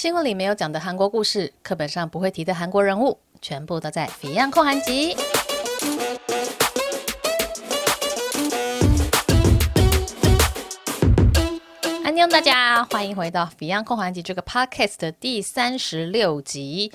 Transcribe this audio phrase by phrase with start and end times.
[0.00, 5.16] 新闻里没有讲的韩国故事，课本上不会提的韩国人物，全部都在《Beyond 控韩集》。
[12.04, 16.92] 安妞，大家欢迎回到《Beyond 控韩集》这个 Podcast 的第三十六集。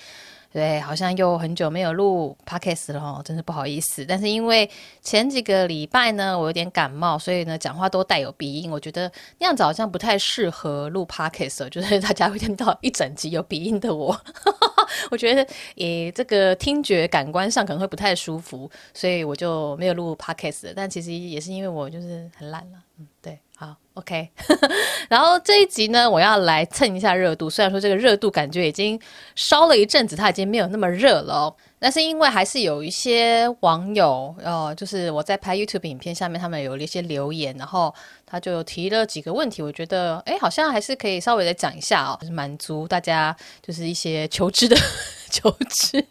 [0.53, 4.05] 对，好像又很久没有录 podcast 了哦，真是不好意思。
[4.05, 4.69] 但是因为
[5.01, 8.69] 前几个礼拜呢，我有点感冒，所以呢，讲话都带有鼻音。
[8.69, 14.15] 我觉得那样子好像不太适合录 podcast， 就是大家会听到一整集有鼻音的我。
[15.09, 15.43] 我觉得，
[15.77, 20.71] 诶，这个听觉感官上可能会不太舒服，所以我就没有录 podcast。
[20.75, 23.39] 但其实也是因为我就是很懒了，嗯，对。
[23.63, 24.29] 好，OK，
[25.07, 27.49] 然后这一集呢，我要来蹭一下热度。
[27.49, 28.99] 虽然说这个热度感觉已经
[29.35, 31.55] 烧了一阵子，它已经没有那么热了哦。
[31.79, 37.93] 但是因为还是有一些网友，哦，就是我在拍 YouTube 影片下面，他们有了一些留言，然后
[38.25, 43.33] 他就提了几个问题，我觉得，哎，好像还是可以稍微的讲一下哦，就是满足大家
[43.65, 44.75] 就是一些求知的
[45.31, 46.01] 求知，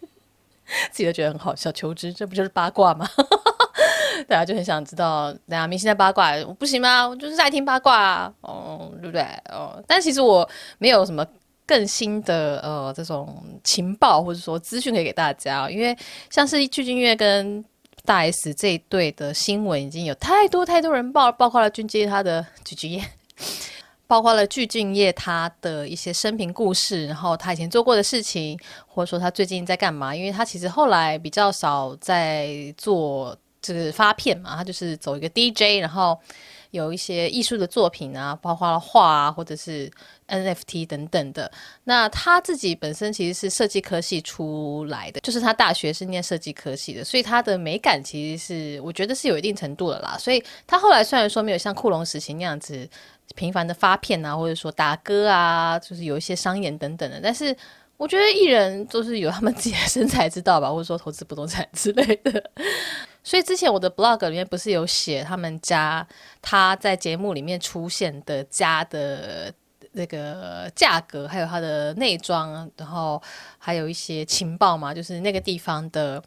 [0.90, 3.06] 自己都觉得很好笑，求知，这不就是八卦吗？
[4.24, 7.08] 大家就很想知道，大家明星的八卦不行吗？
[7.08, 9.22] 我就是爱听八卦啊，哦，对不对？
[9.50, 10.48] 哦，但其实我
[10.78, 11.26] 没有什么
[11.66, 15.96] 更新的呃这种情报或者说资讯可以给大家，因为
[16.30, 17.64] 像是具俊曄跟
[18.04, 23.02] 大 S 这一对的新闻已经有太多太多人报，包括了俊曄他的鞠婧祎，
[24.08, 30.14] 包括了具俊曄他的一些生平故事，然后他以前做过的事情，或者说他最近在干嘛？
[30.14, 33.36] 因为他其实后来比较少在做。
[33.62, 36.18] 就是发片嘛，他就是走一个 DJ，然后
[36.72, 39.90] 有一些艺术的作品啊，包括画啊，或者是
[40.28, 41.50] NFT 等等的。
[41.84, 50.16] 那他自己本身其实是设计科系出来的，就是他大学是念设计科系的，所以他的美感其实是我觉得是有一定程度的啦。
[50.18, 52.88] 所以他后来虽然说没有像酷龙时期那样子
[53.34, 57.54] 频繁的发片啊，或者说打歌啊，就是有一些商演等等的，但是
[57.98, 62.50] 我觉得艺人都是有他们自己的生财之道吧，或者说投资不动产之类的。
[63.24, 66.06] 所以之前我的 blog 里面不是有写他们家
[66.40, 69.52] 他在节目里面出现的家的
[69.92, 73.22] 那个价格，还有他的内装，然后
[73.58, 76.22] 还有一些情报嘛，就是那个地方的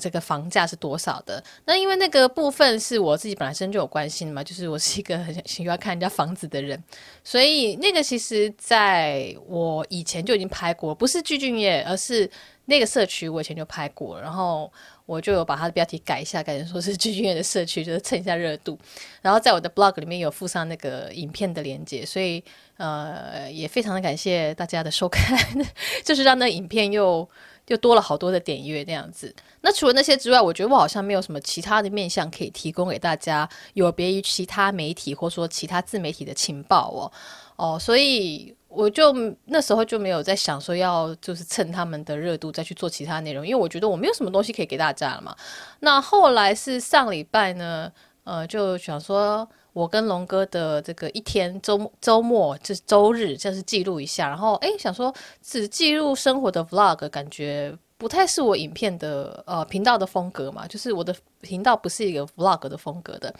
[0.00, 1.40] 这个房价是多少的。
[1.64, 6.82] 那因为那个部分是我自己本身就有关心嘛，就是我是一个很喜欢看人家房子的人，
[7.22, 12.28] 所以那个其实在我以前就已经拍过，不是具俊业，而是
[12.64, 14.70] 那个社区我以前就拍过，然后。
[15.06, 18.78] 我就有把它的标题改一下，改成说是具俊曄的社区，就是蹭一下热度。
[19.20, 22.42] 然后在我的 blog 里面有附上那个影片的连接，所以
[22.78, 25.38] 呃也非常的感谢大家的收看，
[26.04, 27.28] 就是让那影片又
[27.66, 29.34] 又多了好多的点阅这样子。
[29.60, 37.12] 那除了那些之外，我觉得我好像没有什么其他的面向可以提供给大家，有别于其他媒体或说其他自媒体的情报哦
[37.56, 38.54] 哦，所以。
[38.74, 39.14] 我就
[39.46, 45.34] 那时候就没有在想说要就是蹭他们的热度再去做其他内容，因为我觉得我没有什么东西可以给大家了嘛。
[45.80, 47.90] 那后来是上礼拜呢，
[48.24, 63.34] 呃，就想说我跟龙哥的这个一天周周末就是周日，就是记录一下，然后诶，想说只记录生活的 vlog，感觉不太是我影片的呃频道的风格嘛，就是我的频道不是一个 vlog 的风格的。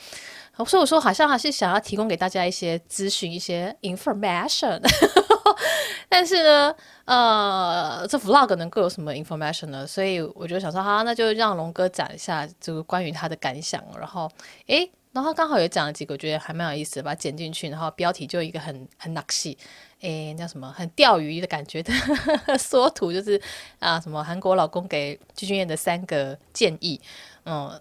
[0.59, 4.81] 所以我说，好像还是想要提供给大家一些资讯，一些 information。
[6.09, 6.75] 但是呢，
[7.07, 9.85] 呃，这 vlog 能够有什么 information 呢？
[9.85, 13.83] 所以我就想说，好，那就让龙哥讲一下这个关于他的感想。
[13.99, 14.31] 然后，
[14.67, 17.69] 诶，然后刚好也讲了几个，我觉得还蛮有意思的，把它剪进去。
[17.69, 19.59] 然后标题就一个很很纳气，
[20.03, 20.73] 诶，叫什么？
[20.73, 21.93] 很钓鱼的感觉的
[22.57, 23.41] 缩图，就是
[23.81, 27.01] 啊，什么韩国老公给具俊曄的三个建议，
[27.45, 27.81] 嗯。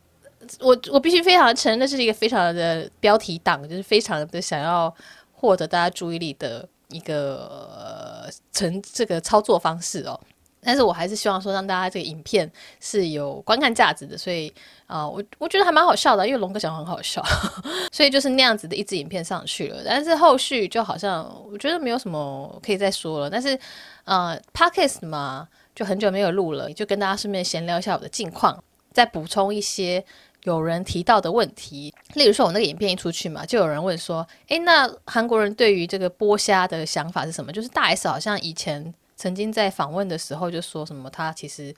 [0.59, 4.93] 我我必须非常承认，这是一个非常的标题党，就是非常的想要
[5.31, 10.19] 获得大家注意力的一个成这个操作方式哦。
[10.65, 12.49] 但是我还是希望说，让大家这个影片
[12.79, 14.49] 是有观看价值的，所以
[14.87, 17.21] 啊、我我觉得还蛮好笑的，因为龙哥讲很好笑，
[17.91, 19.81] 所以就是那样子的一支影片上去了。
[19.83, 23.29] 但是后续就好像我觉得没有什么可以再说了。
[23.29, 23.59] 但是
[24.05, 28.63] 呃，Podcast 嘛，就很久没有录了，就跟大家顺便闲聊一下我的近况，
[28.93, 30.05] 再补充一些。
[30.43, 41.73] 有人提到的问题，例如说，我那个影片一出去嘛，就有人问说：“诶，那韩国人对于这个剥虾的想法是什么？”就是大 S 好像以前曾经在访问的时候就说什么，他其实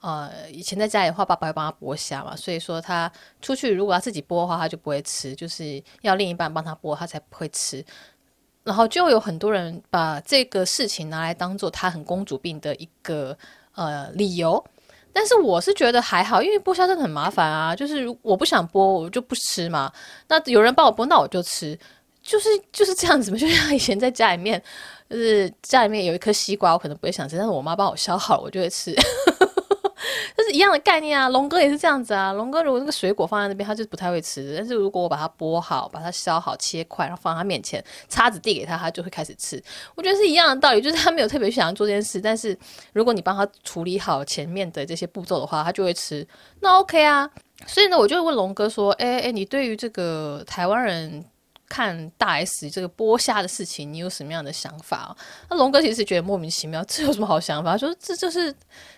[0.00, 3.10] 呃以前在家里的话，爸爸会帮他剥虾嘛，所以说他
[3.42, 7.84] 出去如果要自己剥的话，他就不会吃，就是要另一半帮他剥，他才不会吃。
[8.64, 13.36] 然后就有很多人把这个事情拿来当做他很公主病的一个
[13.74, 14.64] 呃理由。
[15.18, 17.74] 但是我是觉得还好，因为剥虾真的很麻烦啊。
[17.74, 19.90] 就是我不想剥，我就不吃嘛。
[20.28, 21.74] 那有人帮我剥，那我就吃，
[22.22, 23.36] 就是就是这样子嘛。
[23.40, 24.62] 就像以前在家里面，
[25.08, 28.94] 就是家里面有一颗西瓜，我可能不会想吃，但是我妈帮我削好了，我就会吃。
[30.36, 32.32] 这是一样的概念啊，龙哥也是这样子啊。
[32.34, 34.54] 龙哥如果那个水果放在那边，他就不太会吃。
[34.56, 39.62] 但是如果我把它剥好，把它削好、切块，然后放在他面前，叉子递给他，他就会开始吃。
[39.94, 42.56] 我觉得是一样的道理，就是他没有特别想要做这件事，但是
[42.92, 46.26] 如果你帮他处理好前面的这些步骤的话，他就会吃。
[46.60, 47.30] 那 OK 啊。
[47.66, 51.24] 所以呢，我就问龙哥说：“哎哎，你对于这个台湾人？”
[51.68, 55.16] 看大 S 这个剥虾的事情，你有什么样的想法？
[55.50, 57.76] 那龙哥其实觉得莫名其妙，这有什么好想法？
[57.76, 58.54] 说这就是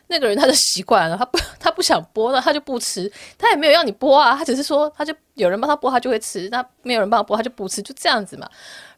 [0.09, 8.49] 那个人他的习惯了，他不 他不想剥，那他就不吃，他也没有要你剥啊，他只是说他就有人帮他剥，他就会吃；那没有人帮他剥，他就不吃，就这样子嘛。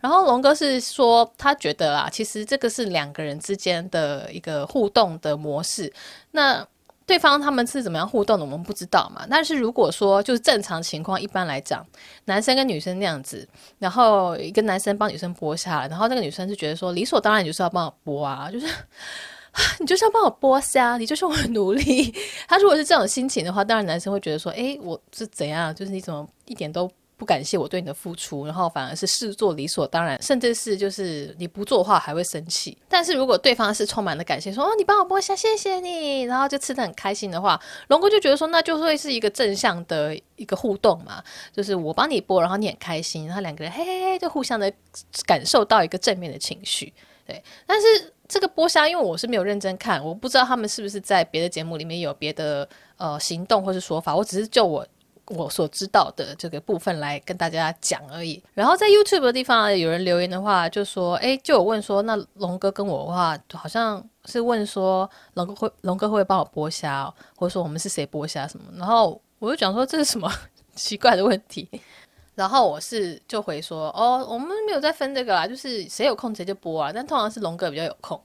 [0.00, 5.92] 然后龙哥是说，他觉得啊，其实这个是两个人之间的一个互动的模式。
[6.30, 6.66] 那
[7.10, 9.26] 对方他们是怎么样互动的，我们不知道嘛。
[9.28, 11.84] 但是如果说就是正常情况，一般来讲，
[12.26, 13.48] 男生跟女生那样子，
[13.80, 18.66] 然后一个男生帮女生剥虾，然后那个女生就觉得说理所当然，你就是要帮我剥啊， 就是
[19.80, 22.14] 你就是要帮我剥虾，你就是我的奴隶。
[22.46, 26.88] 他如果是这种心情的话，当然男生会觉得说，哎，我是怎样，就是你怎么一点都。
[27.20, 32.74] 不感谢我对你的付出，然后反而是视作理所当然，甚至是就是你不做的话还会生气。
[32.88, 41.22] 但是如果对方是充满了感谢，说哦，你帮我剥虾，谢谢你，然后就吃得很开心的话，龙哥就觉得说那就会是一个正向的一个互动嘛，
[41.52, 44.72] 就是我帮你剥，然后你很开心，然后两个人嘿嘿嘿就互相的
[45.26, 46.90] 感受到一个正面的情绪。
[47.26, 47.86] 对，但是
[48.26, 54.86] 这个剥虾，因为我是没有认真看，我不知道他们是不是在别的节目里面有别的呃行动或是说法，我只是就我。
[55.30, 58.42] 我所知道的这个部分来跟大家讲而已。
[58.52, 70.28] 然后在 YouTube 的地方有人留言的话，就说：“哎，就有问说，那龙哥跟我的话，好像是问说，龙哥会龙哥会不会帮我剥虾，或者说我们是谁剥虾什么？”然后我就讲说这是什么
[70.74, 71.68] 奇怪的问题。
[72.34, 76.90] 然后我是就回说：“哦，我们没有在分这个啦，就是谁有空谁就剥啊。
[76.92, 78.20] 但通常是龙哥比较有空。”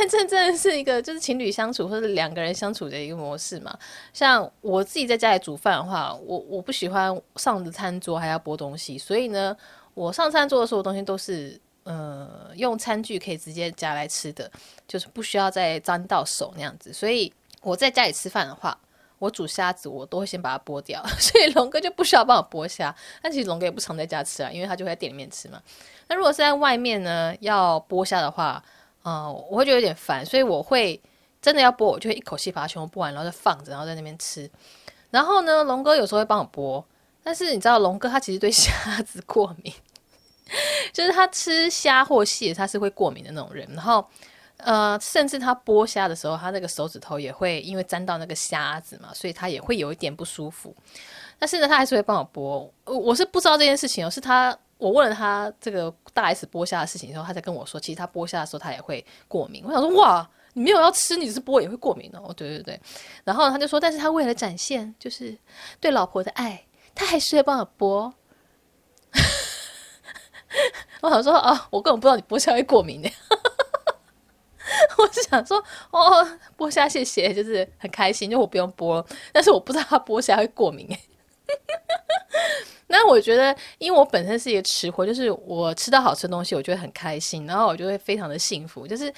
[0.00, 3.76] 这这真的是一个就是情侣相处或者两个人相处的一个模式嘛。
[4.12, 9.56] 像我自己在家里煮饭的话，我我不喜欢上着餐桌还要剥东西，所以呢，
[9.94, 14.50] 我上餐桌的所有东西都是呃用餐具可以直接夹来吃的，
[14.88, 16.92] 就是不需要再沾到手那样子。
[16.92, 17.32] 所以
[17.62, 18.78] 我在家里吃饭的话，
[19.18, 22.94] 我煮虾子我都会先把它剥掉， 所以龙哥就不需要帮我剥虾。
[23.20, 25.60] 但其实龙哥也不常在家吃啊，因为他就会在店里面吃嘛。
[26.08, 28.62] 那如果是在外面呢，要剥虾的话，
[29.02, 31.00] 嗯、我会觉得有点烦，所以我会
[31.40, 34.48] 真的要剥，我就会一口气把它全部剥完，然后再放着，然后在那边吃。
[35.10, 36.84] 然后呢，龙哥有时候会帮我剥，
[37.22, 38.70] 但是你知道，龙哥他其实对虾
[39.02, 39.72] 子过敏，
[40.92, 43.66] 就是他吃虾或蟹他是会过敏的那种人。
[43.74, 44.06] 然后，
[44.58, 50.74] 呃，甚至他剥虾的时候，他那个手指头也会因为沾到那个虾子嘛，所以他也会有一点不舒服。
[51.38, 52.70] 但是呢，他还是会帮我剥。
[52.84, 54.56] 我我是不知道这件事情哦，是他。
[54.80, 59.62] 我问了他这个大 S 剥虾的事情之后，他才跟我说，其实他剥虾的时候他也会过敏。
[59.64, 62.32] 我想说，哇，你没有要吃，你只是剥也会过敏哦。
[62.34, 62.80] 对对对，
[63.24, 65.36] 然后他就说，但是他为了展现就是
[65.78, 68.12] 对老婆的爱，他还是会帮我剥。
[71.02, 73.10] 我想说啊，我根本不知道你剥虾会过敏的。
[74.98, 76.26] 我是想说，哦，
[76.56, 81.00] 剥虾谢谢，就是很开心，就我不用剥，但是我不知道他剥虾会过敏哎。
[82.92, 88.84] 那我觉得，因为我本身是一个吃货，就是我吃到好吃的东西，我就会很开心，然后我就会非常的幸福。
[88.84, 89.14] 就是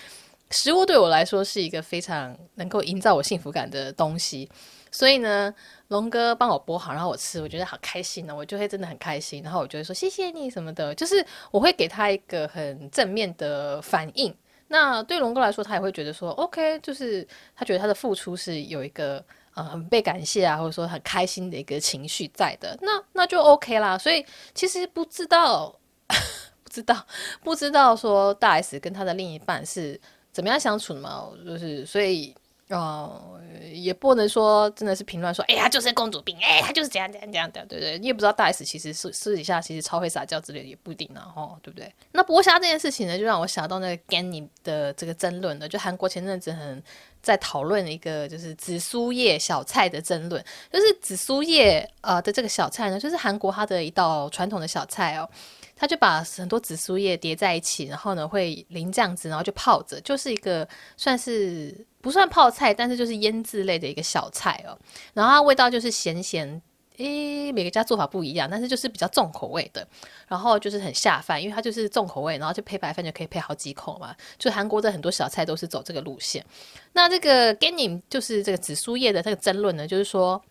[0.51, 4.46] 食物对我来说是一个非常能够营造我幸福感的东西，
[4.91, 5.53] 所以呢，
[5.89, 14.37] 龙哥帮我剥好，然后我吃，我觉得好开心呢，我就会真的很开心，然后我就会说谢谢你什么的，就是我会给他一个很正面的反应。
[14.69, 19.25] 那对龙哥来说，他也会觉得说 OK，就是他觉得他的付出是有一个。
[19.55, 23.99] 呃，很被感谢啊，或者说很开心的一个情绪在的，那那就 OK 啦。
[23.99, 25.75] 所以其实不知道，
[26.65, 27.06] 不知道，
[27.43, 30.01] 不知道说大 S 跟他的另一半是
[30.32, 31.29] 怎么样相处的嘛？
[31.44, 32.35] 就是所以。
[32.69, 33.39] 哦，
[33.71, 37.99] 也不能说真的是评论说，哎呀，就是公主病，哎，她就是这样这样这样的，对不对？
[37.99, 41.93] 你也不知道大 S 其实私私底下其实超会撒娇之类的，也不一定啊，哦，对不对？
[42.13, 46.82] 那剥虾这件事情呢，就让我想到那个 Ganim 的这个争论了，就韩国前阵子很
[47.22, 55.29] 在讨论一个就是紫苏叶小菜的争论，就是紫苏叶呃的这个小菜呢，就是韩国它的一道传统的小菜哦。
[55.74, 64.79] 它就把很多紫苏叶叠在一起，然后呢会淋酱汁，然后就泡着，就是一个算是不算泡菜，但是就是腌制类的一个小菜哦。
[65.12, 66.62] 然后它味道就是咸咸，
[66.99, 69.87] 诶，每个家做法不一样，但是就是比较重口味的。
[70.29, 74.15] 然后就是很下饭，因为它就是重口味，然后就配白饭就可以配好几口嘛。
[74.39, 76.44] 就韩国的很多小菜都是走这个路线。
[76.93, 80.43] 那这个 Ganim 就是这个紫苏叶的这个争论呢，就是说。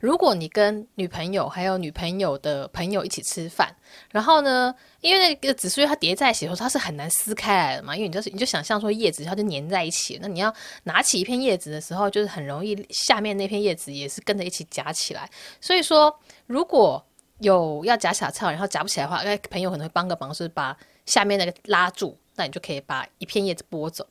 [0.00, 3.74] 如果你跟女朋友还有女朋友的朋友一起吃饭，
[4.10, 15.28] 然后呢，因为那个紫苏叶它叠在一起的时候，它是很难撕开来的嘛，因为你就是你就想象说叶子它就粘在一起，那你要拿起一片叶子的时候，就是很容易下面那片叶子也是跟着一起夹起来。
[15.60, 16.14] 所以说，
[16.46, 17.04] 如果
[17.38, 24.06] 有要夹小菜，然后夹不起来的话，那朋友可能会帮个忙，是把下面那个拉住，那你就可以把一片叶子剥走。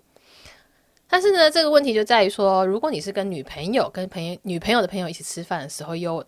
[1.07, 6.25] 但是呢，这个问题就在于说，如果你是跟女朋友、跟朋友、女朋友的朋友一起吃饭的时候，有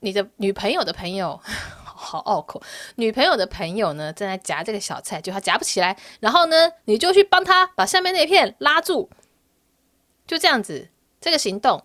[0.00, 1.40] 你的女朋友的朋友，
[1.84, 2.60] 好拗口，
[2.96, 9.08] 女朋友的朋友呢正在夹这个小菜，就他夹不起来，然后呢，你就去帮他把下面那片拉住，
[10.26, 10.88] 就这样子，
[11.20, 11.82] 这个行动。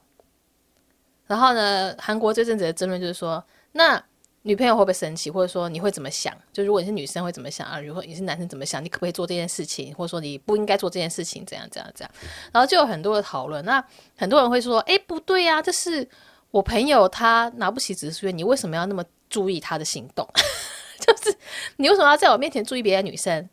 [1.28, 4.04] 然后呢，韩国这阵子的争论就是说，那。
[4.44, 6.36] 女朋友会不会生气，或者说你会怎么想？
[6.52, 7.80] 就如果你是女生会怎么想啊？
[7.80, 8.84] 如果你是男生怎么想？
[8.84, 11.46] 你可不可以做这件事情，或者说你不应该做这件事情？
[11.46, 12.12] 怎样怎样怎样？
[12.52, 13.64] 然后就有很多的讨论。
[13.64, 13.84] 那
[14.18, 16.08] 很多人会说：“诶，不对呀，这是
[16.50, 20.28] 我朋友他拿不起紫苏叶，你为什么要那么注意他的行动？
[21.00, 21.38] 就是
[21.78, 23.48] 你为什么要在我面前注意别的女生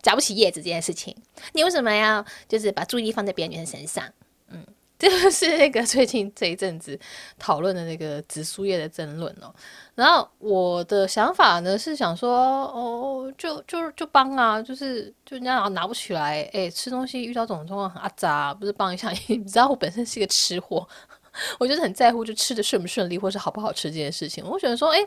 [0.00, 1.14] 夹不起叶子这件事情？
[1.52, 4.04] 你为什么要就是把注意力放在别的女生身上？”
[4.48, 4.64] 嗯。
[5.08, 6.98] 就是那个最近这一阵子
[7.38, 9.50] 讨论的那个紫苏叶的争论哦。
[9.94, 19.10] 然后我的想法呢是想说，哦，就就就帮啊，就是就人家拿不起来，哎，吃东西遇到这种状况很阿杂，不是帮一下？
[19.26, 20.86] 你知道我本身是一个吃货，
[21.58, 24.44] 我就是很在乎就吃的顺不顺利，或是好不好吃这件事情。
[24.46, 24.98] 我觉得说，哎，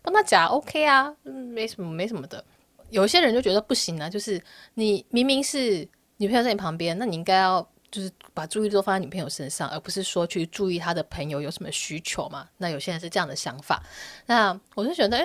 [0.00, 2.44] 帮他夹 OK 啊，没什么没什么的。
[2.90, 4.40] 有些人就觉得不行啊，就是
[4.74, 5.86] 你明明是
[6.18, 7.68] 女朋友在你旁边，那你应该要。
[7.90, 12.48] 就是把注意力都放在女朋友身上，而不是说去注意他的朋友有什么需求嘛。
[12.58, 13.82] 那有些人是这样的想法，
[14.26, 15.24] 那我就觉得，哎，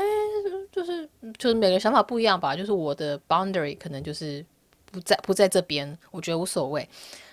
[0.71, 1.07] 就是
[1.37, 2.55] 就是每个想法不一样吧。
[2.55, 4.43] 就是我的 boundary 可能就是
[4.91, 6.87] 不在不在这边，我觉得无所谓。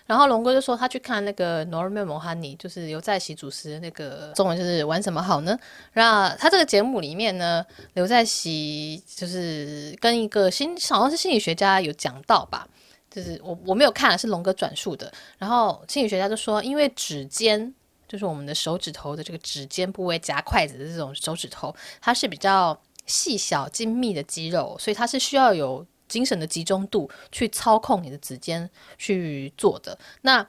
[0.04, 5.56] 然后龙哥就说他去看那个 Norman Mohani，就是刘在锡主持的那个中文就是玩什么好呢？
[5.94, 12.68] 那他这个节目里面呢，刘在锡就是跟一个心好像是心理学家有讲到吧。
[13.14, 15.12] 就是我我没有看，是龙哥转述的。
[15.36, 17.74] 然后心理学家就说，因为指尖
[18.08, 29.98] 就是我们的手指头的这个指尖部位夹筷子的这种手指头，它是比较细小精密的肌肉，所以它是需要有精神的集中度去操控你的指尖去做的。
[30.22, 30.46] 那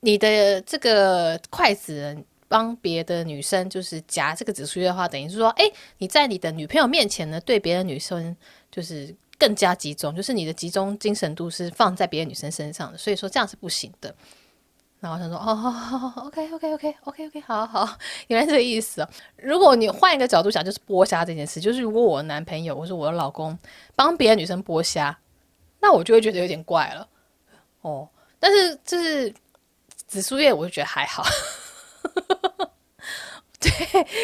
[0.00, 2.16] 你的这个筷子
[2.48, 8.36] 帮别的女生就是夹这个紫苏叶的话，等于是说，哎，你在你的女朋友面前呢，对别的女生
[8.68, 9.14] 就是。
[9.40, 14.14] 更加集中，就是你的集中精神度是放在别的女生身上的，所以说这样是不行的。
[15.00, 19.08] 然后他说：“哦，好好好，OK，OK，OK，OK，OK，好好，原来这个意思哦。
[19.36, 23.58] 如果你换一个角度想，就是剥虾这件事，就是如果我的男朋友或是我的老公
[23.96, 25.18] 帮别的女生剥虾，
[25.80, 27.08] 那我就会觉得有点怪了。
[27.80, 28.06] 哦，
[28.38, 29.32] 但是就是
[30.06, 31.24] 紫苏叶，我就觉得还好。”
[33.62, 33.70] 对，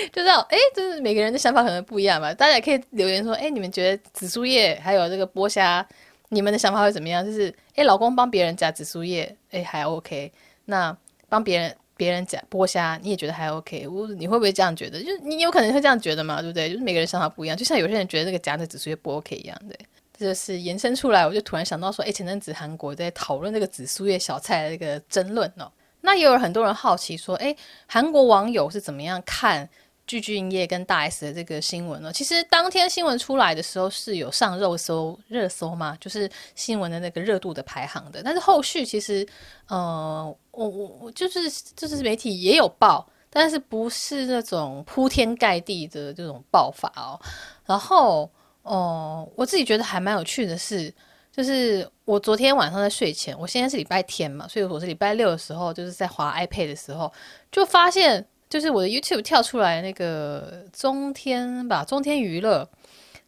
[0.09, 0.40] 就这样。
[0.49, 2.33] 哎，就是每个人的想法可能不一样吧。
[2.33, 5.87] 大家也可以留言说，哎，你们觉得紫苏叶还有这个剥虾，
[6.31, 7.25] 你们的想法会怎么样？
[7.25, 10.33] 就是，哎，老公帮别人夹紫苏叶，哎，还 OK。
[10.64, 10.97] 那
[11.28, 13.87] 帮别人别人夹剥虾，你也觉得还 OK？
[13.87, 15.00] 我你会不会这样觉得？
[15.02, 16.71] 就是你有可能会这样觉得嘛，对不对？
[16.71, 17.57] 就是每个人想法不一样。
[17.57, 19.78] 就像有些人觉得这个夹的紫苏叶不 OK 一样，对。
[20.19, 25.71] 这就是延伸出来，我就突然想到说，哎，前阵子韩国在讨论那个紫苏叶小菜的这个争论哦。
[26.06, 27.54] 那也有很多人好奇说，诶，
[27.88, 29.68] 韩国网友是怎么样看
[30.06, 32.12] 具俊曄跟大 S 的这个新闻呢？
[32.12, 38.22] 其实当天新闻出来的时候是有上热搜热搜嘛，就是新闻的那个热度的排行的。
[38.22, 39.26] 但是后续其实，
[39.66, 47.18] 呃，我我我就是就是媒体也有报，但是不是那种铺天盖地的这种报法哦。
[47.66, 48.30] 然后，
[48.62, 50.94] 哦、我自己觉得还蛮有趣的是。
[51.37, 57.12] 就是我昨天晚上在睡前，我现在是礼拜天嘛，所以我是礼拜六的时候，就是在滑 iPad 的时候，
[57.52, 62.66] 就发现就是我的 YouTube 跳出来那个中天吧，中天娱乐，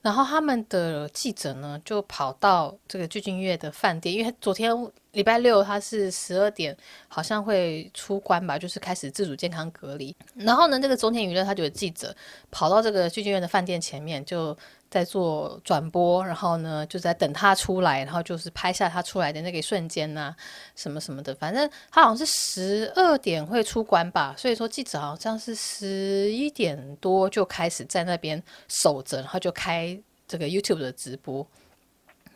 [0.01, 4.73] 然后他们的记者呢就跑到这个具俊月的饭店，因为昨天
[5.13, 6.75] 礼拜六他是十二点
[7.09, 12.17] 好像会出关吧，就是开始自主健康隔离，然后呢，这个中天娱乐他就有记者
[12.51, 14.57] 跑到这个具俊月的饭店前面就。
[14.91, 20.35] 在做转播，然后呢，就在等他出来，然后就是拍下他出来的那个瞬间呐、
[20.75, 21.35] 什么什么的。
[21.35, 31.47] 反正他好像是十二点会出关吧，所以说记者好像是十一点多就开始在那边守着，然后就开这个 YouTube 的直播。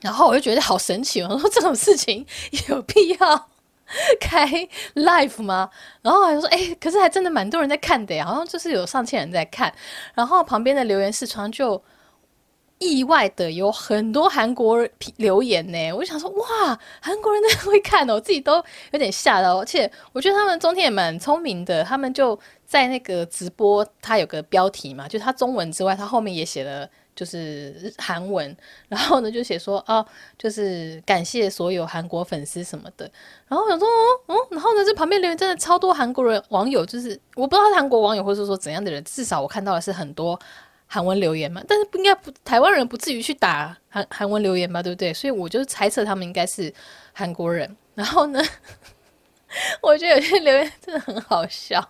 [0.02, 2.26] 然后我就觉得好神奇，我说这种事情
[2.68, 3.49] 有必要
[4.21, 4.47] 开
[4.94, 5.71] live 吗？
[6.02, 9.73] 然后还说，哎，可是还真的蛮多人在看的呀，好像就是有上千人在看。
[10.12, 11.82] 然后旁边的留言视窗就。
[12.83, 18.57] 意外的有很多韩国人留言呢，我就想说哇，韩国人真的会看哦，我自己都
[18.91, 19.59] 有点吓到。
[19.61, 28.57] 而且我觉得他们中天也蛮聪明的，他们就在那个直播，他有个标题嘛，就是它中文之外，他后面也写了就是韩文，
[28.89, 30.05] 然后呢就写说哦，
[30.37, 33.09] 就是感谢所有韩国粉丝什么的。
[33.47, 33.93] 然后想说哦，
[34.27, 40.39] 嗯，然后呢这旁边留言真的超多韩国人网友，就是我不知道韩国网友或者说怎样的人，至少我看到的是很多。
[40.94, 45.14] 韩文留言嘛，但是不应该不台湾人不至于去打韩韩文留言吧，对不对？
[45.14, 46.70] 所以我就猜测他们应该是
[47.14, 47.75] 韩国人。
[47.94, 48.42] 然后呢，
[49.80, 51.82] 我觉得有些留言真的很好笑，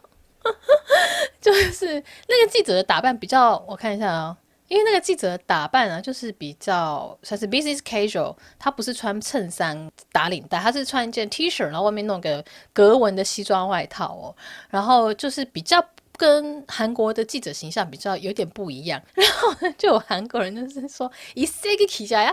[1.42, 4.36] 就是那个记者的打扮比较，我看一下啊、
[4.68, 14.36] 因为那个记者的打扮啊，就是比较算是 business casual，他不是穿衬衫打领带，他是穿一件 T 恤，然后外面弄个格纹的西装外套哦，
[14.70, 15.84] 然后就是比较。
[16.22, 22.32] 跟韩国的记者形象比较有点不一样 然后就有韩国人就是说以赛克起家呀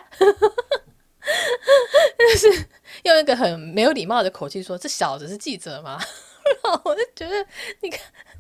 [2.20, 2.66] 就是
[3.02, 6.00] 用一个很没有礼貌的口气说这小子是记者吗？
[6.64, 7.44] 然后我就觉得
[7.82, 8.00] 你看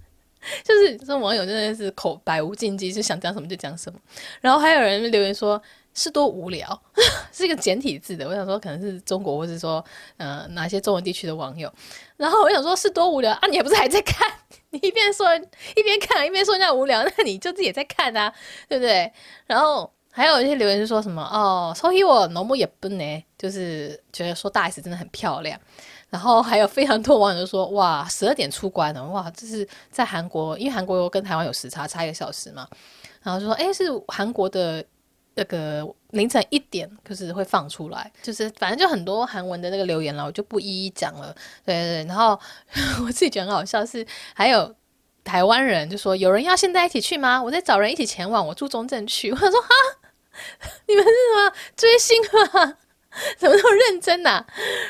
[0.63, 3.99] 就是这种网友真的是口百无禁忌就想讲什么就讲什么。
[4.41, 5.59] 然后还有人留言说
[5.93, 6.81] 是多无聊，
[7.33, 8.27] 是一个简体字的。
[8.27, 9.83] 我想说，可能是中国，或是说，
[10.17, 11.71] 嗯，哪些中文地区的网友。
[12.15, 13.47] 然后我想说，是多无聊啊！
[13.49, 14.31] 你也不是还在看，
[14.71, 15.25] 你一边说
[15.75, 18.33] 一边看，一边说那无聊， 那你就自己也在看啊，
[18.67, 19.11] 对不对？
[19.45, 25.59] 然后还有一些留言是说什么哦，所以我那么也不呢，就是觉得说大 S 真的很漂亮。
[26.09, 32.67] 然后还有非常多网友就说哇，十二点出关的哇，这是在韩国，因为韩国跟台湾有时差，差一个小时嘛。
[33.21, 34.85] 然后就说哎，是韩国的。
[35.39, 41.33] 那个凌晨一点，就是会放出来，就是反正就很多韩文的那个留言了，我就不一一讲了。
[41.65, 42.39] 对对对，然后
[43.05, 44.75] 我自己觉得很好笑是还有。
[45.21, 47.43] 台湾人就说：“有人要现在一起去吗？
[47.43, 48.47] 我在找人一起前往。
[48.47, 49.29] 我住中正区。
[49.35, 49.69] ”我说：“哈，
[50.87, 52.77] 你们是什么追星吗？
[53.37, 54.47] 怎么那么认真呐、啊？”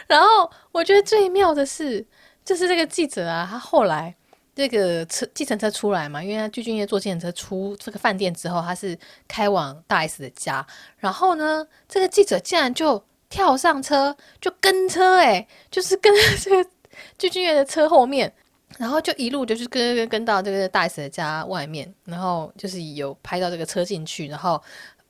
[0.07, 2.05] 然后我觉得最妙的是，
[2.45, 4.15] 就是这个记者啊，他后来
[4.59, 10.67] 这个车计程车出来嘛，因为他具俊曄坐计程车出这个饭店之后，他是开往大 S 的家。
[10.97, 16.69] 然后呢，这个记者竟然就跳上车，就跟车、欸，诶，就是跟这个
[17.17, 18.29] 具俊曄的车后面。
[18.77, 24.61] 然后就一路就是跟跟跟到这个大 S 的家外面，然后就是有拍到这个车进去，然后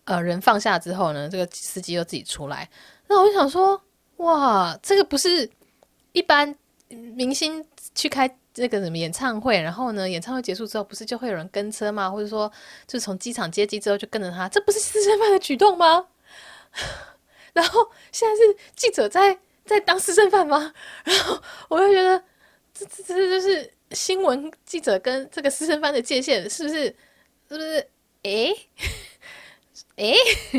[0.04, 2.70] 呃人放下之后呢，这个司机又自己出来。
[3.08, 3.82] 那我就想说，
[4.18, 5.50] 哇，这个不是
[6.14, 6.56] 一般
[6.88, 12.10] 明星去开这个什么演唱会，然后呢演唱会结束之后，不是就会有人跟车吗？
[12.10, 12.52] 或者说，
[12.86, 16.08] 就从机场接机之后就跟着他，这不是私生饭的举动吗？
[17.54, 18.42] 然后现在是
[18.76, 20.74] 记者在在当私生饭吗？
[21.04, 22.24] 然后我就觉得。
[22.72, 26.86] 这这这就是新闻记者跟这个私生饭的界限，是不是？
[26.86, 26.96] 是
[27.50, 27.86] 不是？
[28.22, 28.56] 诶
[29.98, 30.16] 诶，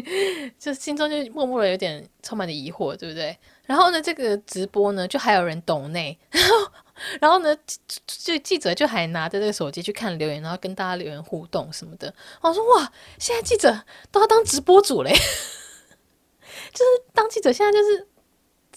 [0.59, 3.35] 就心中就默默的有点充满了疑惑，对不对？
[3.65, 6.71] 然后呢，这个直播呢，就还有人懂内，然后
[7.21, 7.57] 然后呢，
[8.07, 12.13] 就记者就还拿着这个手机去看留言，然后跟大家留言互动什么的。
[12.41, 15.11] 我说哇，现在记者都要当直播主嘞，
[16.73, 18.07] 就是当记者现在就是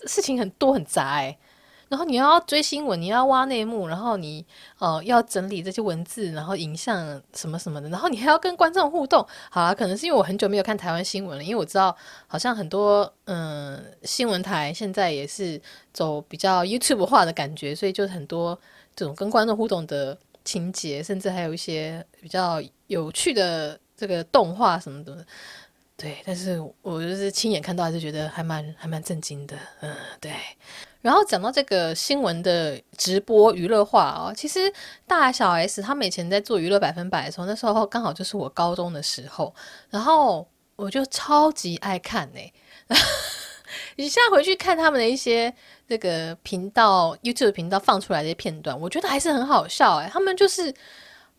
[0.07, 1.37] 事情很多很杂哎。
[1.93, 4.43] 然后你要追新闻，你要挖内幕，然后你
[4.79, 9.23] 呃要整理这些文字，然后影像什么什么的，然后你还要跟观众互动。
[9.51, 15.61] 好啊，可能是因为我很久没有看台湾新闻了，因为我知道好像很多嗯、新闻台现在也是
[15.93, 18.59] 走比较 YouTube 化的感觉，所以就很多
[18.95, 25.23] 这种跟观众互动的情节，甚至还有一些比较有趣的这个动画什么的。
[25.95, 29.55] 对，但是我就是亲眼看到，还是觉得还蛮还蛮震惊的。
[29.81, 30.33] 嗯，对。
[31.01, 34.73] 然后讲到这个新闻的直播娱乐化哦，其实
[35.05, 39.53] 大小 S 他们以前在做娱乐百分百的时候，那时候刚好就是我高中的时候，
[39.89, 42.39] 然后我就超级爱看呢。
[43.95, 45.53] 你现在回去看他们的一些
[45.87, 50.73] 这个频道 YouTube 频道放出来的一些片段，我觉得还是很好笑诶，他们就是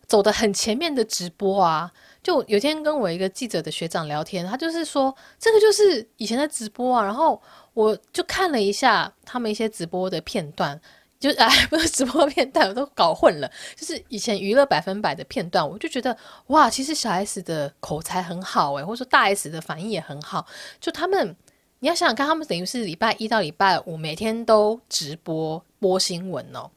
[0.06, 1.90] 走得很前面的直播啊。
[2.24, 7.40] 就有天跟我一个记者的学长聊天，他就是说这个就是以前的直播啊，然后。
[7.74, 10.80] 我就看了一下他们一些直播的片段，
[11.18, 13.50] 就 哎，不是直播片段，我都搞混了。
[13.74, 20.46] 就是以前娱乐百分百的片段，我就觉得哇，其实小 S 的口才很好诶，或者说大 S 的反应也很好。
[20.80, 21.34] 就他们，
[21.80, 26.70] 你要想想看，他们等于是礼拜一到礼拜五每天都直播播新闻哦。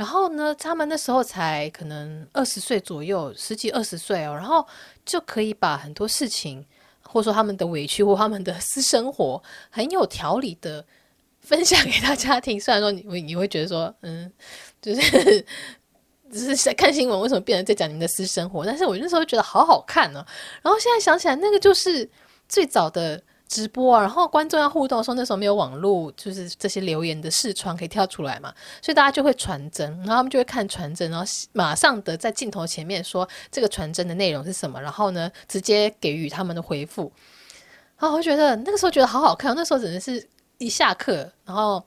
[0.00, 4.66] 然后呢，他们那时候才可能二十岁左右，十几二十岁哦，然后
[5.04, 6.64] 就可以把很多事情。
[7.02, 10.82] 或者说他们的委屈或他们的 私生活很有条理的
[11.40, 14.30] 分享给大家听，虽然说你你会觉得说，嗯，
[14.80, 15.44] 就是
[16.32, 18.64] 只是在看新闻，为什么变成在讲你们的私生活？
[18.64, 20.24] 但是我那时候觉得好好看呢、
[20.62, 22.08] 然后现在想起来，那个就是
[22.48, 24.00] 最早的直播啊。
[24.00, 37.12] 然后观众要互动的时候，那时候没有网络，就是这些留言的视窗可以跳出来嘛，所以大家就会传真，然后他们就会看传真，然后马上的在镜头前面说这个传真的内容是什么，然后呢直接给予他们的回复。
[37.98, 40.24] 然后我觉得那个时候觉得好好看，那时候只能是
[40.58, 41.84] 一下课，然后。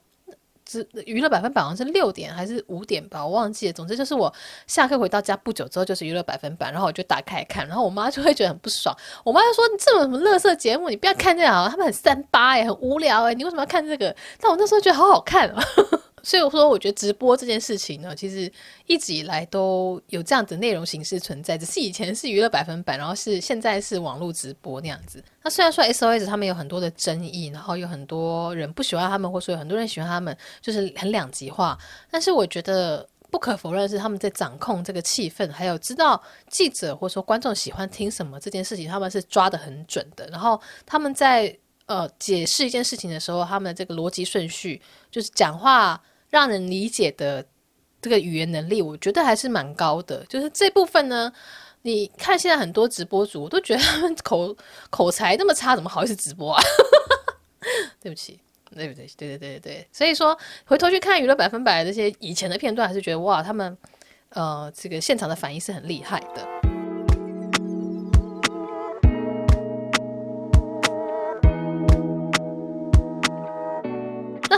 [0.66, 3.74] 只娱乐百分百好像是六点还是五点吧，我忘记了。
[3.74, 4.34] 总之就是我
[4.68, 8.96] 下课回到家不久之后就是娱乐百分百，然后我就打开看，然后我妈就会觉得很不爽。
[9.24, 15.64] 我妈就说：“你这种什么乐色节目，你不要看这样啊，他们很三八哎，很无聊哎，你为什么要看这个？”但我那时候觉得好好看啊。
[16.26, 18.50] 所以我说，我觉得直播这件事情呢，其实
[18.88, 25.22] 一直以来都有这样子内容形式存在，只是以前是娱乐百分百，然后是现在是网络直播那样子。
[25.44, 31.78] 那虽然说 SOS 他们有很多的争议，然后有很多人不喜欢他们，或者说有很多人喜欢他们，就是很两极化。
[32.10, 40.26] 但是我觉得不可否认是，他们在掌控这个气氛，还有知道记者或者说观众喜欢听什么这件事情，他们是抓得很准的。
[40.28, 41.54] 然后他们在
[41.88, 44.82] 呃解释一件事情的时候，他们的这个逻辑顺序
[45.12, 46.02] 就是讲话。
[46.34, 47.46] 让人理解的
[48.02, 50.26] 这个语言能力，我觉得还是蛮高的。
[50.26, 51.32] 就是这部分呢，
[51.84, 54.58] 你看现在很多直播主，我都觉得他们口
[54.90, 56.64] 口才那么差，怎么好意思直播啊？
[58.02, 58.40] 对不起，
[58.76, 59.06] 对不对？
[59.16, 59.88] 对对对对对。
[59.92, 63.78] 所以说，回头去看娱乐百分百这些以前的片段，还是觉得哇，他们
[64.30, 66.73] 呃这个现场的反应是很厉害的。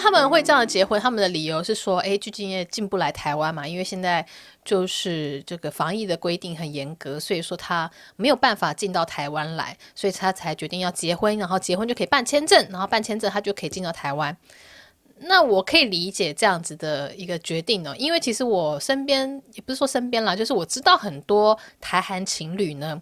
[0.05, 4.23] 他们会这样结婚，他们的理由是说，哎，最近也进不来台湾嘛，因为现在
[4.63, 14.37] 就是这个防疫的规定很严格，所以说他没有办法进到台湾来，所以他才决定要结婚，然后结婚就可以办签证，然后办签证他就可以进到台湾。
[15.17, 23.01] 那我可以理解这样子的一个决定呢，因为其实我身边也不是说身边啦，就是我知道很多台韩情侣呢。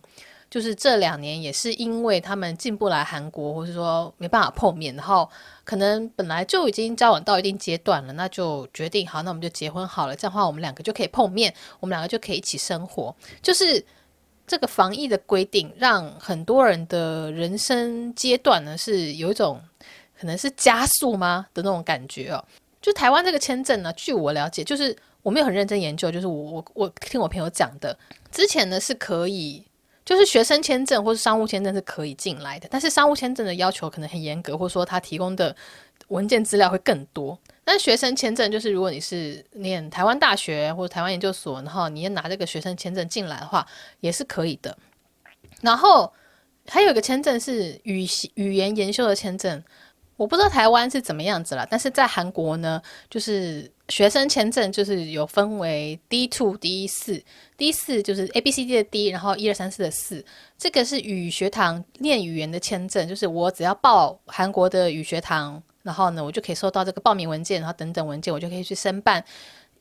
[0.54, 5.28] 就是这两年也是因为他们进不来韩国，或是说没办法碰面，然后
[5.64, 10.16] 可能本来就已经交往到一定阶段了，那就决定好，那我们就结婚好了。
[10.16, 13.16] 这样的话，我们两个就可以碰面，我们两个就可以一起生活。
[13.42, 13.84] 就是
[14.46, 19.60] 这个防疫的规定，让很多人的人生阶段呢是有一种
[20.16, 22.46] 可能是加速吗的那种感觉哦。
[22.80, 27.98] 就台湾这个签证呢，据我了解，就是我没有很认真研究，就是我我我听我朋友讲的，
[28.32, 29.66] 之前呢是可以。
[30.06, 35.56] 就是学生签证或是商务签证是可以进来的，但是商务签证的要求可能很严格，或者说他提供的
[36.10, 37.38] 文件资料会更多。
[37.64, 43.66] 但学生签证就是如果你是念台湾大学或者台湾研究所，然后你要拿这个学生签证进来的话，
[44.02, 44.78] 也是可以的。
[45.62, 46.12] 然后
[46.68, 49.64] 还有一个签证是语语言研修的签证。
[50.24, 57.22] 我不知道台湾是怎么样子了，但是在韩国呢，就是学生签证就是有分为 D two、D 四、
[57.58, 60.24] D 四就是 A B C D 的 D，然后一二三四的四，
[60.58, 69.22] 这个是语学堂念语言的签证，就是我只要报韩国的语学堂，然后呢，我就可以收到这个报名文件，然后等等文件，我就可以去申办。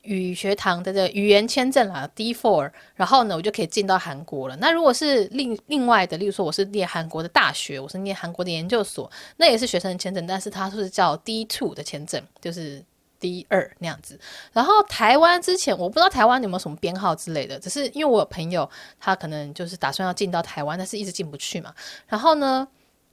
[0.03, 4.57] 语学堂的这个语言签证啊，D four，然后呢，我就可以进到韩国了。
[4.57, 12.85] 那如果是另另外的，例如说我是念韩国的大学，我是念韩国的研究所，那也是学生签证，但是它是叫 D two 的签证，就是
[13.21, 14.19] D 二那样子。
[14.53, 21.73] 然后台湾之前我不知道台湾有没有什么编号之类的，只是因为我有朋友他可能就是打算要进到台湾，但是一直进不去嘛。
[22.09, 22.67] 然后呢，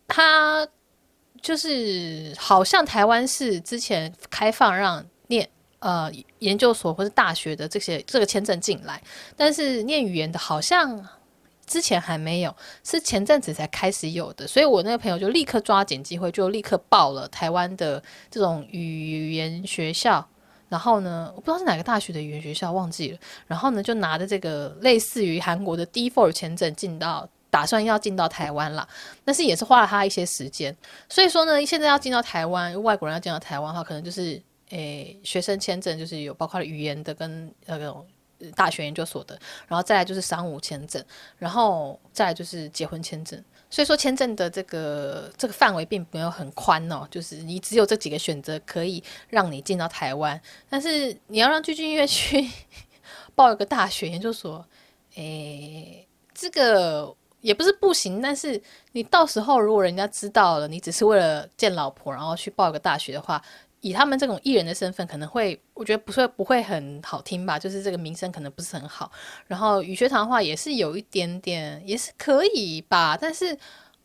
[0.08, 0.68] 他
[1.40, 5.48] 就是好像台湾是之前开放让念。
[5.80, 9.02] 呃，研究所或是大学的这些这个签证进来，
[9.38, 11.08] 但是念语言的好像
[11.66, 20.28] 之前还没有，是前阵子才开始有的，所以我那个朋友就立刻抓紧机会，就立刻报了台湾的这种语言学校，
[20.68, 28.86] 然后呢，我不知道是哪个大学的语言学校忘记了，然后呢就拿着这个类似于韩国的 D4 签证进到，打算要进到台湾了，
[29.24, 30.76] 但是也是花了他一些时间，
[31.08, 34.42] 所以说呢，现在要进到台湾，外国人要进到台湾的话，可能就是。
[34.70, 38.06] 诶，学生签证就是有包括语言的跟那种
[38.56, 41.04] 大学研究所的，然后再来就是商务签证，
[41.38, 43.44] 然后再来就是结婚签证。
[43.72, 50.40] 所以说签证的这个这个范围并没有很宽哦，就是你只有这几个选择可以让你进到台湾。
[50.70, 52.50] 但是你要让具俊月去
[53.36, 54.66] 报一个大学研究所，
[55.16, 58.60] 诶，这个也不是不行，但是
[58.94, 63.44] 你到时候如果人家知道了你只是为了见老婆，然后去报一个大学的话。
[63.82, 69.12] 以他们这种艺人的身份，可能会我觉得不会不会很好听吧，就是这个名声可能不是很好。
[69.48, 73.58] 然后语学堂的话也是有一点点，也是可以吧，但是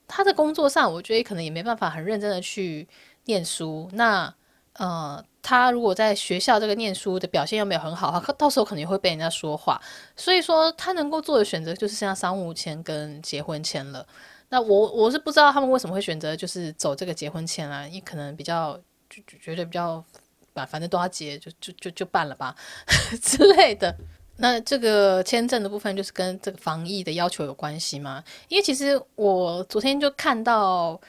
[0.07, 2.87] 他的工作上，我觉得可能也没办法很认真的去
[3.25, 3.89] 念书。
[3.93, 4.33] 那
[4.75, 9.81] 呃，他如果在学校这个念书的表现又没有很好的话，到时候可能会被人家说话。
[10.17, 14.07] 所以说，他能够做的选择就是像商务签跟结婚签了。
[14.49, 18.79] 那我我是不知道他们为什么会选择就是走这个结婚签啊，因为可能比较
[19.27, 20.05] 就觉得比较
[20.53, 22.55] 反反正都要结，就就就就办了吧
[23.23, 23.95] 之类的。
[24.37, 28.23] 那这个签证的部分就是跟这个防疫的要求有关系吗？
[28.49, 31.01] 因为其实我昨天就看到。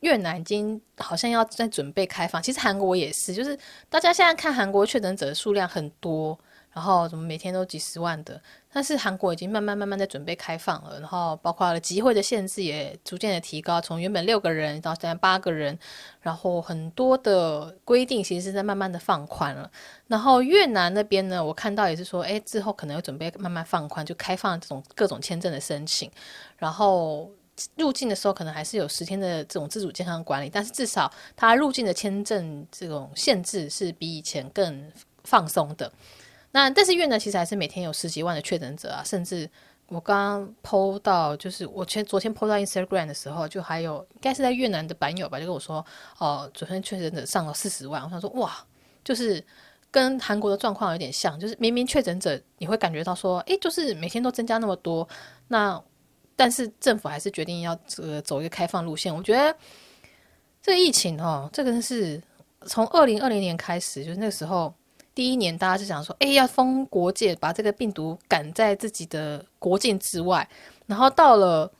[0.00, 6.38] 越南已经好像要在准备开放，其实韩国也是，就是大家现在看韩国确诊者的数量很多，
[6.70, 8.40] 然后怎么每天都几十万的，
[8.76, 15.78] 但是韩国已经慢慢慢慢在准备开放了，然后包括了集会的限制也逐渐的提高，从原本六个人到现在八个人，
[16.20, 19.70] 然后很多的规定其实是在慢慢的放宽了。
[20.08, 26.10] 然后越南那边呢，我看到也是说，哎，之后可能要准备慢慢放宽，就开放这种各种签证的申请，
[26.58, 27.30] 然后。
[27.76, 34.92] 入境的时候可能还是有十天的这种自主健康管理，但是至少他入境的签证这种限制是比以前更
[35.24, 35.90] 放松的。
[36.52, 39.48] 那但是越南其实还是每天有十几万的确诊者啊，甚至
[39.88, 45.84] 我刚刚 po 到，就是我前昨天 po 到 Instagram 的时候，就还有应该是在越南的版友吧，就跟我说，
[46.18, 48.02] 哦，昨天确诊者上了四十万。
[48.02, 48.56] 我想说，哇，
[49.04, 49.44] 就是
[49.90, 55.08] 跟韩国的状况有点像，就是明明确诊者你会感觉到说，诶，就是每天都增加那么多，
[55.48, 55.82] 那。
[56.38, 59.16] 但是政府还是决定要呃走一个开放路线。
[59.16, 59.56] 我觉得
[60.60, 62.22] 这个疫情哦，这个是
[62.66, 64.74] 从二零二零年开始，就是那个时候
[65.16, 70.46] 第一年，大家是想说，哎，要封国界，把这个病毒赶在自己的国境之外。
[70.84, 71.72] 然后到了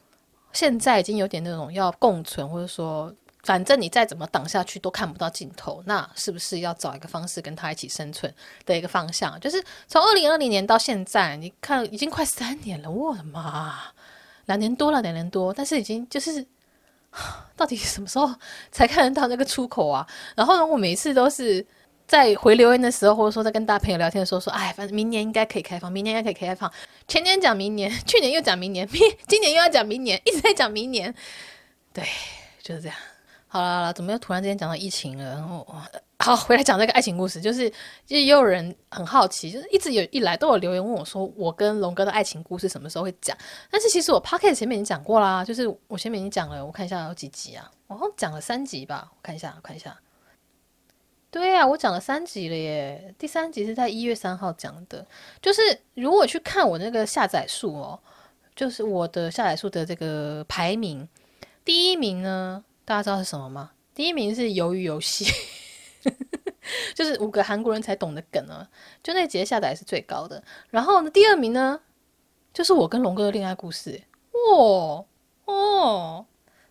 [0.55, 5.83] 现在，已经有点那种要共存，或者说，反正你再怎么挡下去都看不到尽头。
[5.85, 8.33] 那是不是要找一个方式跟他一起生存
[8.65, 9.39] 的一个方向？
[9.39, 13.79] 就是从二零二零年到现在，你看已经快三年了，我的妈！
[14.47, 16.47] 两年多了，两年多，但是已经就是，
[17.55, 18.35] 到底什么时候
[18.73, 20.09] 才看得到那个出口啊？
[20.35, 21.67] 然后呢，我每次都是
[22.07, 26.73] 在回留言的时候，或者说在跟大朋友聊天的时候说，哎，反正明年应该可以开放，明年应该可以开放。
[27.09, 31.15] 前年讲明年， 去年又讲明年，明 今年又要讲明年，一直在讲明年。
[31.93, 32.05] 对，
[32.63, 32.97] 就是这样。
[33.49, 35.25] 好了好了，怎么又突然之间讲到疫情了？
[35.25, 35.67] 然后。
[36.19, 37.69] 好，回来讲这个爱情故事，就是
[38.07, 43.37] 就也有人很好奇，就是一直有一来都有留言问我说，我跟龙哥的爱情故事什么时候会讲？
[43.71, 49.95] 但是其实我 Podcast 前面已经讲过啦，就是我前面已经讲了，我看一下有几集啊，我好像讲了三集吧，我看一下，我看一下，
[51.31, 55.07] 对呀、啊，我讲了三集了耶，第三集是在一月三号讲的，
[55.43, 55.61] 就是
[55.95, 58.01] 如果去看我那个下载数哦，
[58.55, 61.09] 就是我的下载数的这个排名，
[61.65, 63.73] 第一名呢，大家知道是什么吗？
[63.95, 65.27] 第一名是鱿鱼游戏。
[66.95, 68.69] 就是五个韩国人才懂的梗啊，
[69.03, 70.43] 就那节下载是最高的。
[70.71, 71.81] 然后呢，第二名呢，
[72.53, 74.03] 就是我跟龙哥的恋爱故事。
[74.33, 75.05] 哇
[75.47, 76.27] 哦，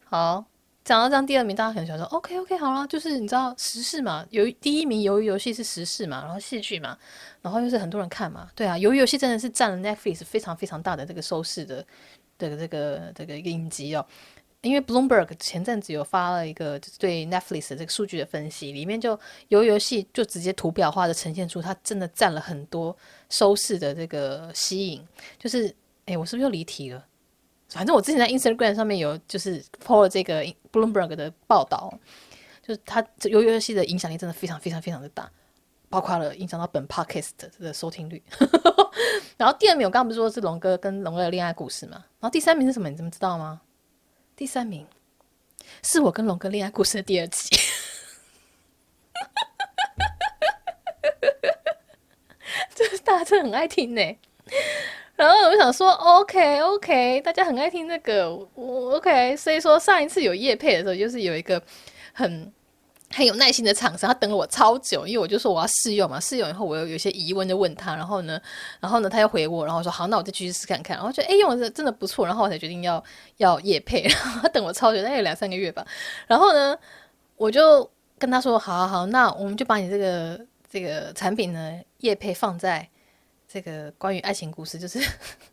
[0.05, 0.45] 好，
[0.85, 6.95] 讲到这样，第二名大家可能想说，OK OK，好了，就是你知道时事嘛，有第一名鱿鱼游戏是时事嘛，然后戏剧嘛，
[7.41, 11.83] 然后又是很多人看嘛，对啊，鱿鱼游戏真的是占了 Netflix 非常非常大的这个收视的
[12.37, 14.05] 这个这个这个一个影集哦。
[14.61, 19.15] 因为 Bloomberg 前阵子有发了一个就是对 Netflix 这个数据的分析，里面就
[19.49, 22.95] 鱿鱼游戏就直接图表化的呈现出它真的占了很多
[23.29, 25.03] 收视的这个吸引。
[25.39, 25.73] 就是，
[26.05, 27.05] 哎，我是不是又离题了？
[27.75, 31.93] 反正我之前在 Instagram 上面有就是 po 了这个 Bloomberg 的报道，
[32.65, 35.29] 就是它鱿鱼游戏的影响力真的非常非常非常的大，
[35.89, 38.23] 包括了影响到本 Podcast 的收听率。
[39.35, 41.97] 然后第二名我刚刚不是说是龙哥跟龙哥的恋爱故事嘛？
[41.97, 42.89] 然后第三名是什么？
[42.89, 43.59] 你怎么知道吗？
[44.37, 44.87] 第三名
[45.83, 47.57] 是我跟龙哥恋爱故事的第二集，
[52.73, 54.01] 就是大家真的很爱听呢。
[55.15, 59.35] 然后我想说，OK OK，大家很爱听这个，我 OK。
[59.37, 61.61] 所以说上一次有夜配的时候，就是有一个
[62.13, 62.51] 很。
[63.11, 68.41] 很有耐心的厂商，他等了我超久，因为我就说我要试用嘛，试用以后我有有些疑问就问他，然后呢，
[68.81, 73.01] 然后呢他又回我，然后说好，那我再继续试看看，然后觉得哎用的真的不错，然后我才决定要
[73.37, 75.85] 要夜配， 然后他等我超久，大概两三个月吧，
[76.27, 76.75] 然后呢
[77.37, 82.89] 我就跟他说好好好，那我们就把你这个这个产品呢夜配放在
[83.55, 84.99] 这个关于爱情故事，就是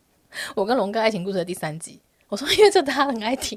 [0.56, 3.56] 我跟龙哥爱情故事的第三集，我说因为这大家很爱听。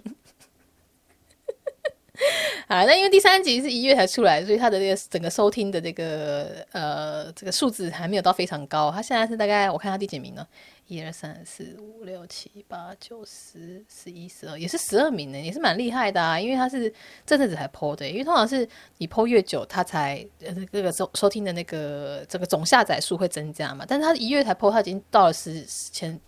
[2.67, 8.91] 啊，那因为第三集是一月才出来，所以他的这个整个收听的这个呃这个数字还没有到非常高。
[8.91, 10.47] 他现在是大概我看他第几名呢？
[10.87, 16.39] 一二三四五六七八九十十一十二，也是十二名呢，也是蛮厉害的啊。
[16.39, 16.93] 因为他是
[17.25, 18.67] 这阵子才 po 的，因为通常是
[18.97, 23.85] 你 po 越久，它才呃这个收收听的那个这个总下载数会增加嘛。
[23.87, 26.19] 但是它一月才 po，它已经到了十前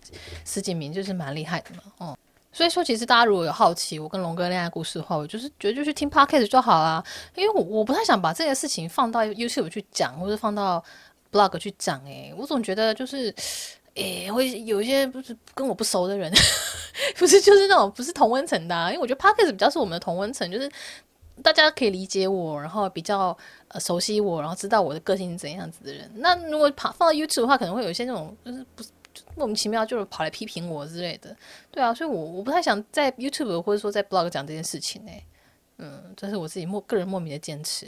[0.44, 1.82] 十几名，就是蛮厉害的嘛。
[1.98, 2.18] 哦。
[2.50, 7.04] 所以说，其实大家如果有好奇我跟龙哥恋爱故事的话，我就是觉得就去听 podcast 就好啦。
[7.36, 10.82] 因为我我不太想把这个事情放到 YouTube 去讲，或者放到
[11.30, 12.02] blog 去讲。
[12.04, 13.32] 诶，我总觉得就是，
[13.98, 16.32] 诶，会有一些不是跟我不熟的人，
[17.16, 18.88] 不是就是那种不是同温层的啊。
[18.88, 20.70] 因为我觉得 podcast 比较是我们的同温层，就是。
[21.40, 23.26] 大家可以理解我，然后比较
[23.68, 26.10] 呃熟悉我，然后知道我的个性是怎样子的人。
[26.16, 28.90] 那如果跑放到 YouTube 的话，可能会有一些那种就是不是
[29.36, 31.36] 莫名其妙就是跑来批评我之类的。
[31.70, 35.12] 对啊，所以我我不太想在 YouTube 或者说在 Blog 讲这件事情呢。
[35.76, 37.86] 嗯，这是我自己莫个人莫名的坚持。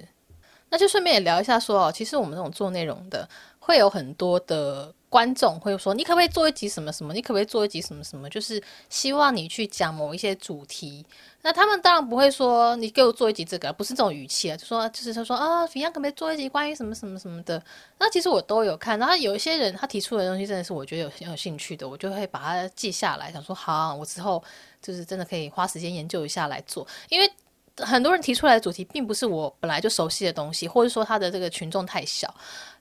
[0.69, 4.95] 那就顺便也聊一下说哦，其实我们这种做内容的会有很多的。
[5.11, 7.13] 观众会说：“你可不可以做一集什么什么？
[7.13, 8.31] 你可不可以做一集什么什么？
[8.31, 11.05] 就是希望你去讲某一些主题。
[11.43, 17.61] 那他们当然不会说你给我做一集这个，不是这种语气啊，就说就是他说啊怎样可不可以做一集关于什么什么什么的？
[17.99, 18.97] 那其实我都有看。
[19.01, 24.41] 然后有一些人他提出的东西真的是我觉得有很有兴趣的，我就会把它记下来，想说好，我之后
[24.81, 26.87] 就是真的可以花时间研究一下来做。
[27.09, 27.29] 因为
[27.79, 32.33] 很多人提出来的主题并不是我本来就熟悉的东西，或者说他的这个群众太小。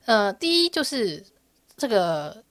[0.06, 1.26] 呃，第一就是。”
[1.80, 2.44] 这个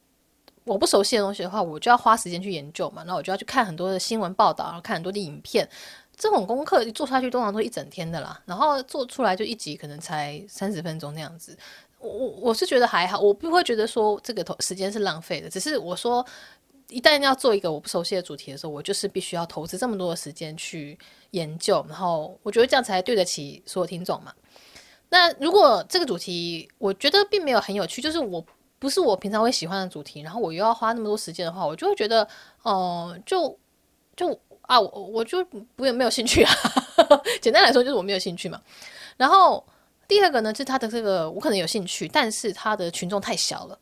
[0.65, 3.05] 我不熟悉的东西的话，我就要花时间去研究嘛。
[3.07, 5.69] 那我就要去看很多的新闻报道，然后看很多的影片。
[6.17, 8.43] 这种功课做下去通常都一整天的啦。
[8.45, 11.57] 然后做出来就一集可能才三十分钟那样子。
[12.01, 15.49] 我我是觉得还好，我不会觉得说这个投时间是浪费的。
[15.49, 16.27] 只是我说，
[16.89, 20.99] 一旦要做一个我不熟悉的主题的时候，我就是必须要投资这么多的时间去
[21.31, 21.87] 研究。
[21.89, 24.35] 然后我觉得这样才对得起所有听众嘛。
[25.09, 28.45] 那如果这个主题我觉得并没有很有趣，就是我。
[28.79, 32.27] 不是我平常会喜欢的主题，然后我又要花那么多时间的话，我就会觉得，
[32.63, 33.59] 哦、就
[34.17, 36.53] 就啊，我我就不没有兴趣啊。
[37.43, 38.63] 简单来说，就是我没有兴趣嘛。
[39.17, 39.67] 然后
[40.07, 43.77] 第二个呢，就是他的这个我可能有兴趣，但是他的群众太小了。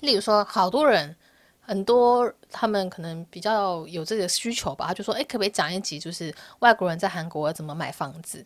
[0.00, 1.16] 例如说，好多人，
[1.60, 8.44] 很多他们可能比较有这个需求吧，他就说，哎，可不可以讲一集，就是外国人在韩国怎么买房子？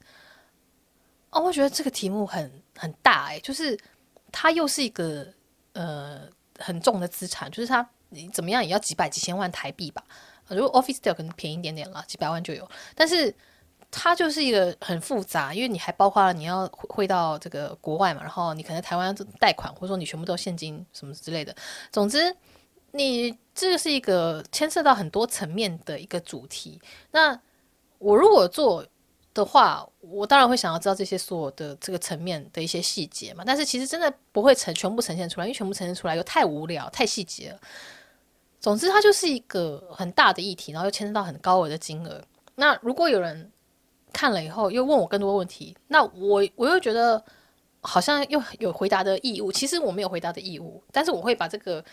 [1.31, 3.77] 哦，我觉得这个题目很很大哎，就是
[4.31, 5.27] 它又是一个。
[5.77, 6.23] 呃，
[6.59, 10.03] 很重的资产，就是它，你怎么样也要几百几千万台币吧。
[10.49, 12.67] 如果 Office 可能便宜一点点了，几百万就有。
[12.95, 13.35] 但是
[13.91, 21.55] 它就是一个很复杂，因为你还包括了你要汇到这个国外嘛，然后你可能台湾贷款，或者说你全部都现金什么之类的。
[21.93, 22.35] 总之，
[22.93, 26.81] 你这个是一个牵涉到很多层面的一个主题。
[27.11, 27.39] 那
[27.99, 28.85] 我如果做。
[29.37, 33.44] 的话，我当然会想要知道这些所有的这个层面的一些细节嘛。
[33.46, 37.61] 但是其实真的不会呈全部呈现出来，因为全部呈现出来又太无聊、太细节了。
[38.59, 42.25] 总之，它就是一个很大的议题，然后又牵涉到很高额的金额。
[42.55, 43.53] 那如果有人
[44.12, 47.22] 看了以后又问我更多问题，那我我又觉得
[47.83, 49.53] 好像又有回答的义务。
[49.53, 51.85] 其实我没有回答的义务，但是我会把这个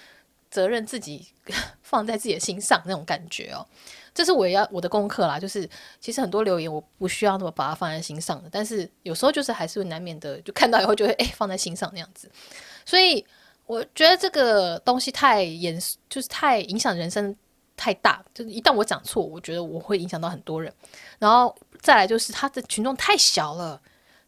[0.49, 1.27] 责任自己
[1.83, 3.67] 放在自己的心上那种感觉哦。
[4.13, 5.67] 这是我要我的功课啦，就是
[5.99, 12.29] 其实很多留言我不需要那么把它放在心上的，但是有时候就是还是会难免的，就看到以后就会诶放在心上那样子。
[12.85, 13.25] 所以
[13.65, 17.35] 我觉得这个东西太严肃，就是太影响人生
[17.75, 20.71] 太大，就是一旦我讲错，我觉得我会影响到很多人。
[21.17, 23.81] 然后再来就是他的群众太小了，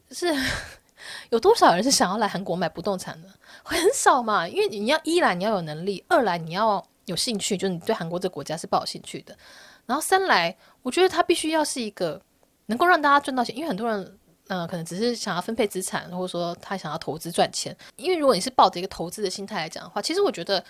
[0.10, 0.34] 就是
[1.30, 3.30] 有多少人是想要来韩国买不动产的？
[3.64, 9.38] 会很少嘛，因为你要一来你要有能力，二来你要有兴趣，就是你对韩国这个国家是抱有兴趣的。
[9.86, 12.22] 然后三来，我觉得他必须要是一个
[12.68, 14.02] 能够让大家赚到钱，因为很多人，
[14.48, 17.76] 嗯、呃，可能只是想要分配资产，或者说他想要投资赚钱。
[17.96, 20.64] 因为如果你是抱着一个投资的心态来讲的话，其实我觉得，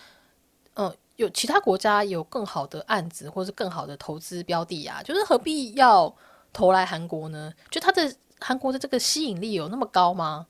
[0.76, 6.14] 嗯、有其他国家有更好的案子，或者是更好的投资标的呀、啊，就是何必要
[6.52, 7.54] 投来韩国呢？
[7.72, 10.46] 就他的韩国的这个吸引力有那么高吗？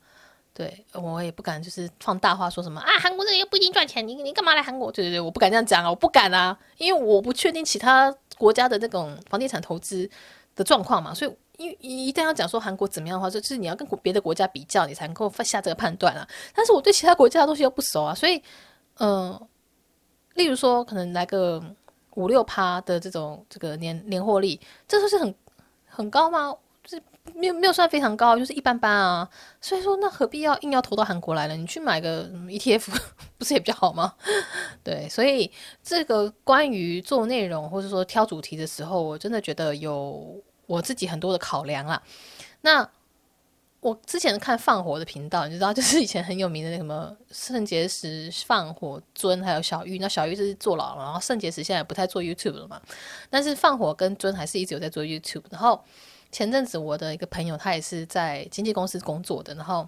[0.53, 4.89] 对，我也不敢就是放大话说什么啊，韩国这个又不一定赚钱，你你干嘛来韩国？
[4.91, 10.09] 对对对，我不敢这样讲啊，我不敢啊，因为我不确定其他国家的那种房地产投资
[10.55, 16.27] 的状况嘛，所以一一旦要讲说韩国怎么样的话，就是你要跟别的国家比较，你才能够下这个判断啊。
[16.53, 18.37] 但是我对其他国家的东西又不熟啊，所以
[18.95, 19.47] 嗯、呃，
[20.33, 21.63] 例如说可能来个
[22.15, 25.35] 五六趴的这种这个年年获利，这都是很
[25.85, 26.55] 很高吗？
[27.33, 29.27] 没有没有算非常高，就是一般般啊。
[29.59, 31.55] 所以说，那何必要硬要投到韩国来了？
[31.55, 32.95] 你去买个 ETF
[33.37, 34.13] 不是也比较好吗？
[34.83, 35.51] 对，所以
[35.83, 42.01] 这个关于做内容或者说挑主题的时候，我真的觉得有我自己很多的考量啦。
[42.61, 42.87] 那
[43.81, 49.97] 我之前看放火的频道，你知道， 就是以前很有名的那什么圣结石、放火尊，还有小玉。
[49.99, 52.79] 那小玉是坐牢了，然后圣结石现在不太做 YouTube 了嘛。
[53.29, 55.83] 但是放火跟尊还是一直有在做 YouTube，然后。
[56.35, 59.87] 前阵子我的一个朋友，他也是在经纪公司工作的，然后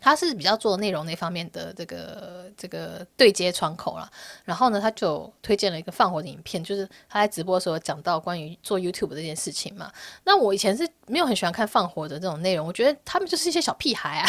[0.00, 4.10] 他是比较做内容那方面的这个这个对接窗口啦。
[4.42, 9.92] 然后呢，他就推荐了一个放火的影片，就是他在直播的时候讲到关于做 YouTube 这件事情嘛。
[10.24, 14.26] 那我以前是没有很喜欢看放火的这种内容，我觉得他们就是一些小屁孩啊。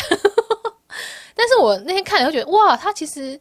[1.33, 3.39] 但是我那天看了，会觉得哇，他其实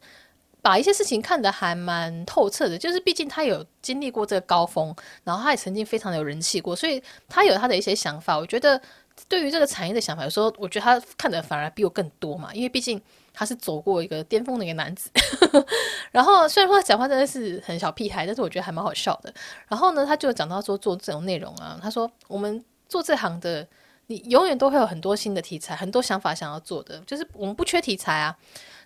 [0.66, 2.76] 把一些事情看得还蛮透彻的。
[2.76, 4.92] 就是毕竟他有经历过这个高峰，
[5.22, 8.36] 然后他也曾经非常的有人气过，所以他有他的一些想法。
[8.36, 8.80] 我觉得。
[9.28, 13.00] 对于这个产业的想法，有时候我觉得他看的反而比我更多嘛，因为毕竟
[13.32, 15.08] 他是走过一个巅峰的一个男子。
[16.12, 19.32] 然后虽然说他讲话真的是很小屁孩，但是我觉得还蛮好笑的。
[19.68, 23.66] 然后呢，他就讲到说做这种内容啊，他说我们做这行的，
[24.08, 28.36] 你永远都会有很多新的题材，很多想法想要做的，就是我们不缺题材啊。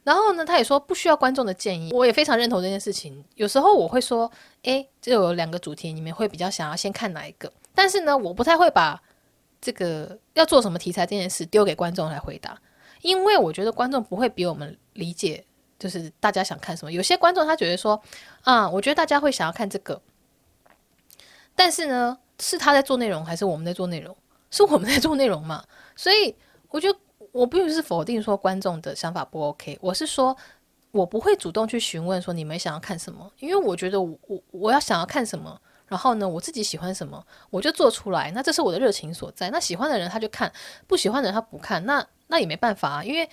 [0.03, 3.25] 然后呢，他也说不需要观众的建议，我也非常认同这件事情。
[3.35, 4.31] 有时候我会说，
[4.63, 7.53] 诶，就有两个主题，你们会比较想要先看哪一个？
[7.75, 9.01] 但是呢，我不太会把。
[9.63, 12.59] 这个要做什么题材这件事丢给观众来回答，
[13.03, 15.45] 因为我觉得观众不会比我们理解，
[15.79, 16.91] 就是大家想看什么。
[16.91, 18.01] 有些观众他觉得说，
[18.41, 20.01] 啊，我觉得大家会想要看这个，
[21.55, 24.17] 但是呢，是他在做内容还是我们在做内容？
[24.51, 25.63] 是我们在做内容嘛？
[25.95, 26.35] 所以
[26.71, 26.99] 我觉得
[27.33, 30.37] 我并不是否定说观众的想法不 OK，我是说
[30.91, 35.61] 我不会主动去询问说你们想要看什么，因为我觉得我我我要想要看什么。
[35.87, 37.21] 然后呢，我自己喜欢什么，
[37.51, 38.31] 我就做出来。
[38.31, 39.51] 那这是我的热情所在。
[39.51, 40.53] 那喜欢的人他就看，
[40.87, 41.85] 不喜欢的人他不看。
[41.85, 43.29] 那那也没办法啊，因为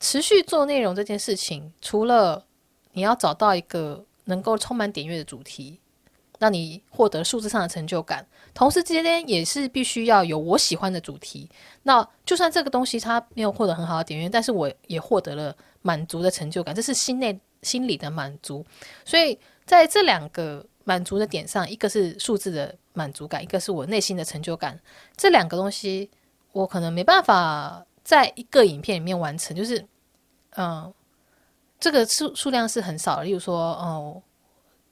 [0.00, 2.46] 持续做内容这件事情，除了
[2.92, 5.78] 你要找到一个能够充满点阅的主题，
[6.38, 11.48] 让你获得数字上的成就感，同时之间也是必须要有我喜欢的主题。
[11.82, 18.64] 那就算这个东西它没有获得很好的点阅，但是我也获得了满足的成就感，这是心内心理的满足。
[19.04, 20.64] 所以在这两个。
[20.84, 24.80] 满足的点上，一个是数字的满足感，一个是我内心的成就感。
[25.18, 26.08] 这两个东西，
[26.52, 29.54] 我可能没办法在一个影片里面完成。
[29.54, 29.86] 就是，
[30.56, 30.90] 嗯，
[31.78, 33.24] 这个数数量是很少的。
[33.24, 34.22] 例如说，哦。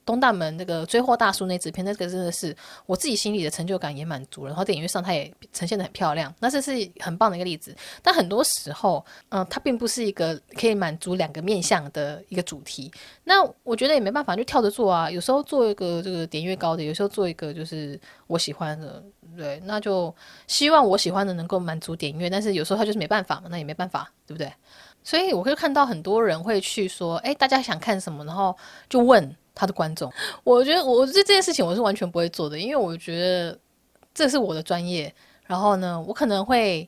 [0.07, 4.51] 东大门那个追货大叔那支片，那个真的是我自己心里的成就感也满足了。
[4.51, 7.75] 然后电影院上它也呈现得很漂亮，那这是很棒的一个例子。
[8.03, 12.91] 但很多时候，嗯、它并不是一个可以满足两个面向的一个主题。
[13.25, 15.11] 那我觉得也没办法，就跳着做啊。
[15.11, 19.03] 有时候做一个这个点阅高的，有时候做一个就是我喜欢的，
[19.37, 20.15] 对，那就
[20.47, 22.31] 希望我喜欢的能够满足点阅。
[22.31, 24.53] 但是有时候它就是没办法嘛，那也没办法，对不对？
[25.03, 28.57] 所以我会看到很多人会去说，哎，大家想看什么，然后
[28.89, 29.37] 就问。
[29.57, 30.13] 他的观众，
[30.45, 33.59] 我觉得我这这件事情我是完全不会做的，因为我觉得
[34.15, 35.13] 这是我的专业。
[35.47, 36.87] 然后呢，我可能会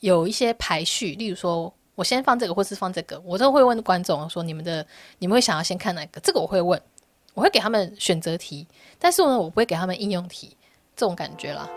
[0.00, 4.84] 有一些排序，例如说我先放这个，或是放这个，我都会问观众说：你们的
[5.18, 6.20] 你们会想要先看哪个？
[6.20, 6.80] 这个我会问，
[7.34, 8.66] 我会给他们选择题，
[8.98, 10.56] 但是呢，我不会给他们应用题，
[10.96, 11.68] 这种感觉啦。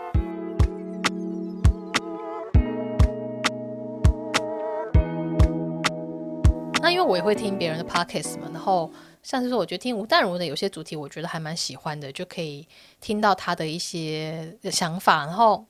[6.80, 8.90] 那因为我也会听别人的 podcast 嘛，然后。
[9.28, 12.66] 像是说，我觉得听吴淡如的有些主题，我觉得还蛮喜欢的，就可以
[12.98, 15.26] 听到他的一些想法。
[15.26, 15.62] 然后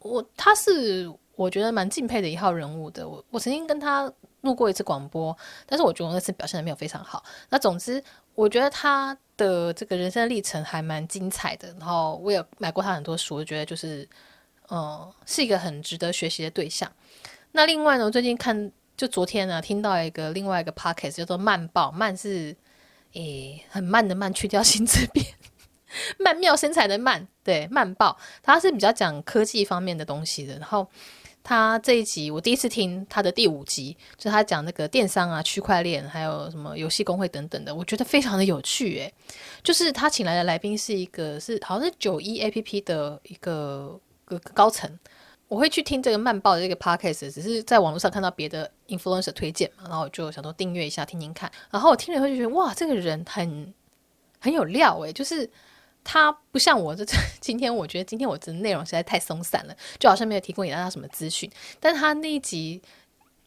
[0.00, 3.08] 我他是我觉得蛮敬佩的一号人物的。
[3.08, 4.12] 我我曾经跟他
[4.42, 7.24] 录过一次广播，但是我觉得我那次表现的没有非常好。
[7.48, 8.04] 那总之，
[8.34, 11.68] 我觉得他的这个人生历程还蛮精彩的。
[11.80, 14.06] 然后我也买过他很多书，我觉得就是
[14.68, 16.92] 嗯，是一个很值得学习的对象。
[17.52, 22.54] 那另外呢，我最近看就昨天呢，听到一个另外一个 podcast 叫做慢报，慢是。
[23.16, 25.24] 诶，很慢的慢，去掉心字边，
[26.18, 30.54] 曼妙身材的曼，对，慢报，他是比较讲科技方面的东西的。
[30.58, 30.86] 然后
[31.42, 38.98] 他这一集我第一次听他的第五集，就他讲那个电商啊、区块链，还有什么游戏公会等等的，我觉得非常的有趣。
[38.98, 39.14] 诶，
[39.62, 44.98] 就是他请来的来宾是一个是好像是九一 APP 的一个个高层。
[45.48, 51.50] 我会去听这个慢报的这个 podcast，只是在网络上看到别的 influencer 推荐嘛，然后我就想说订阅一下听听看。
[51.70, 53.74] 然后我听了以后就觉得哇，这个人很
[54.40, 55.48] 很有料诶，就是
[56.04, 57.04] 他不像我这
[57.40, 61.50] 今天，我觉得今天我的内容实在太松散了，就好像没有提供给大家什么资讯。
[61.80, 62.80] 但他那一集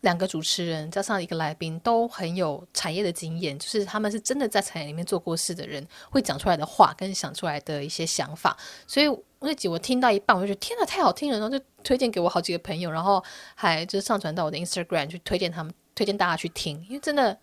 [0.01, 9.07] 两个主持人加上一个来宾都很有产业的经验，就是他们是真的在产业里面做过事的人，会讲出来的话跟想出来的一些想法，所以。
[9.41, 13.23] 那集我听到一半，我就觉得天哪，太好听了，然后就推荐给我好几个朋友，然后
[13.55, 17.37] 还就是上传到我的 Instagram 去推荐他们，推荐大家去听，因为真的，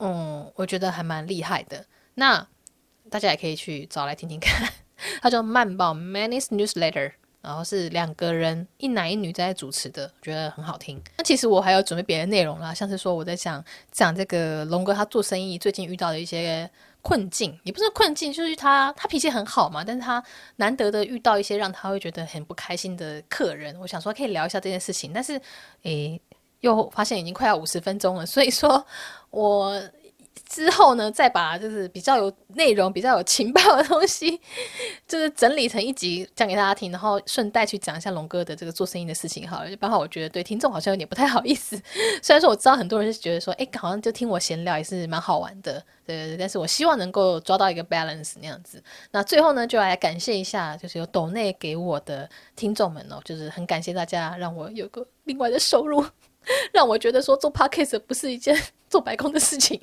[0.00, 1.86] 嗯，我觉得还蛮厉害的。
[2.16, 2.46] 那
[3.08, 4.70] 大家也可以去找来听听看，
[5.22, 11.02] 它叫慢报 Manny's Newsletter，然后是两个人，一男一女在主持的，我觉得很好听。
[11.16, 16.70] 那其实我还有准备别的内容啦，像是说我在想讲这个龙哥他做生意最近遇到的一些。
[17.02, 20.22] 困境也不是困境，就是他他脾气很好嘛，但是他
[20.56, 25.40] 难得的遇到一些让他会觉得很不开心的客人，我想说可以聊一下这件事情，但是
[25.82, 26.20] 诶
[26.60, 28.86] 又发现已经快要五十分钟了，所以说
[29.30, 29.78] 我。
[30.52, 34.38] 之后呢，再把就是比较有内容、比较有情报的东西，
[35.08, 39.70] 就是整理成一集讲给大家听，然后顺带去讲一下龙哥的这个做生意的事情好了。
[39.70, 41.74] 就刚好我觉得对听众好像有点不太好意思，
[42.22, 46.36] 虽然说我知道很多人是觉得说，哎，好像就听我闲聊也是蛮好玩的，对对对。
[46.36, 48.82] 但是我希望能够抓到一个 balance 那样子。
[49.10, 56.04] 那最后呢，就来感谢一下，就是有抖内给我的听众们哦，就是很感谢大家让我有个另外的收入。
[56.72, 58.56] 让我觉得说做 podcast 不是一件
[58.88, 59.80] 做白工的事情。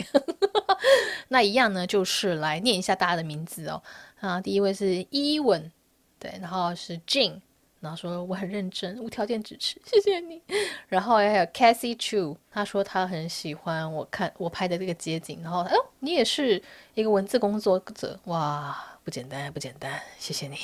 [1.29, 3.81] 那一样呢，就是来念一下大家的名字哦。
[4.19, 5.71] 啊，第一位是伊文，
[6.17, 7.39] 对，然后是 Jin，
[7.79, 10.41] 然后说我很认真，无条件支持，谢谢你。
[10.87, 15.41] 然后还有 Cassie Chu，他说他很喜欢我看我拍的这个街景。
[15.41, 16.61] 然后，哎，你也是
[16.95, 20.55] 一个文字工作者，哇，不简单，不简单，谢谢你。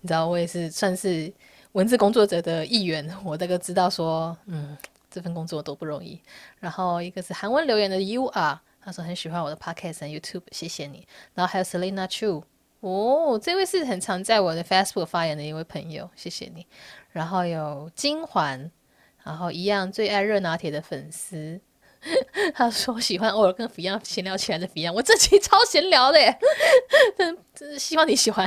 [0.00, 1.30] 你知道我也是算是
[1.72, 4.76] 文字工作者的一员，我这个知道说，嗯。
[5.16, 6.20] 这份工作多不容易。
[6.60, 11.08] 然后一个是韩文留言的 U R，他说很喜欢我的 Podcast 和 YouTube，谢谢你。
[11.32, 12.42] 然后还有 Selina Chu，
[12.80, 16.66] 哦，这位是很常在我的 Facebook 发言的一位朋友，谢谢你。
[17.12, 18.70] 然后有金环，
[19.24, 21.58] 然后一样最爱热拿铁的粉丝，
[22.54, 26.38] 他说喜欢偶尔跟 Fion 闲聊起来的 Fion，我这期超闲聊的耶，
[27.16, 28.46] 真真希望你喜欢。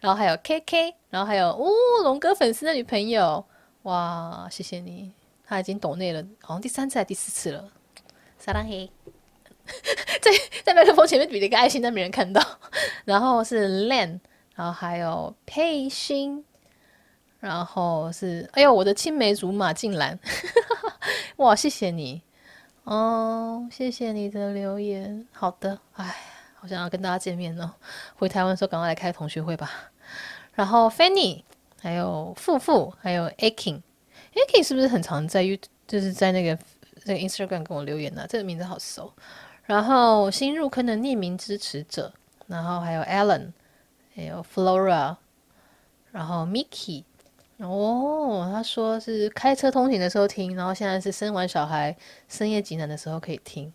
[0.00, 1.68] 然后还有 KK，然后还有哦
[2.04, 3.44] 龙哥粉丝的女朋友，
[3.82, 5.12] 哇，谢谢你。
[5.46, 7.68] 他已经抖内了，好像第三次还是第四次了。
[8.38, 8.90] 撒浪嘿，
[10.20, 10.30] 在
[10.64, 12.42] 在麦克风前面比了一个爱心，但没人看到。
[13.06, 14.20] 然后是 Len，
[14.54, 16.44] 然后还有佩欣，
[17.40, 20.18] 然后是哎呦我的青梅竹马竟然，
[21.36, 22.22] 哇谢谢你
[22.84, 25.26] 哦，谢谢你的留言。
[25.32, 26.16] 好的，哎，
[26.54, 27.72] 好想要跟大家见面哦。
[28.16, 29.70] 回台湾的时候赶快来开同学会吧。
[30.52, 31.42] 然后 Fanny，
[31.80, 33.82] 还有富富，还有 Aking。
[34.36, 36.58] Aki 是不是很常在 YouTube，就是在那个
[37.04, 38.26] 那个 Instagram 跟我留言呢、啊？
[38.28, 39.12] 这个名字好熟。
[39.64, 42.12] 然后新入坑的匿名支持者，
[42.46, 43.52] 然后还有 Alan，
[44.14, 45.16] 还有 Flora，
[46.12, 47.04] 然后 Mickey。
[47.58, 51.96] 哦，他说是开车通勤的时候听，然后现在是生完小孩
[52.28, 53.72] 深夜急难的时候可以听。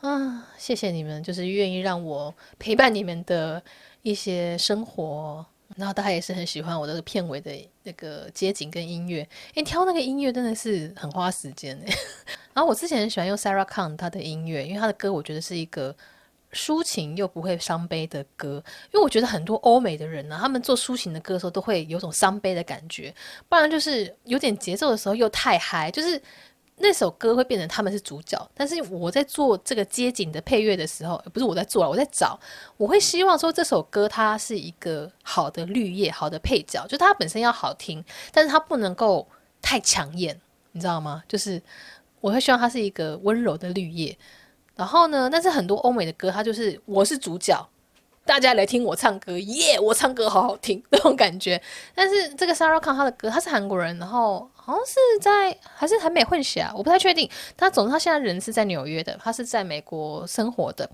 [0.00, 3.62] 啊，谢谢你们，就是愿意让我陪伴你们的
[4.00, 5.44] 一些生活。
[5.76, 7.50] 然后大家也是很喜欢我的片尾的
[7.82, 9.20] 那个街景跟音乐，
[9.54, 11.78] 因为，挑那个音乐真的是很花时间。
[12.54, 15.94] 然后我之前很喜欢用 Sarah Khan 她的音乐，因为她的歌我觉得是一个
[16.52, 18.62] 抒情又不会伤悲的歌。
[18.92, 23.14] 因为我觉得很多欧美的人呢、他们做抒情的歌的时候都会有种伤悲的感觉，
[23.48, 26.20] 不然就是有点节奏的时候又太嗨，就是。
[26.76, 32.38] 那首歌会变成他们是主角，但是我在做这个街景的配乐的时候，不是我在做，我在找，
[32.76, 39.26] 我会希望说这首歌它是一个好的绿叶，好的配角，就它本身要好听，但是它不能够
[39.62, 40.38] 太抢眼，
[40.72, 41.22] 你知道吗？
[41.28, 41.62] 就是
[42.20, 44.16] 我会希望它是一个温柔的绿叶。
[44.74, 47.56] 然后呢，但是很多欧美的歌，它就是我是主角。
[48.26, 51.60] 大家来听我唱歌，耶、我唱歌好好听 那种感觉。
[51.94, 57.28] 但是这个 Sarah Khan 他的歌，他是韩国人，然后好像是在还是韩美混血啊，我不太确定。
[57.56, 60.88] 他总之他现在人是在纽约的，他是在美国生活的。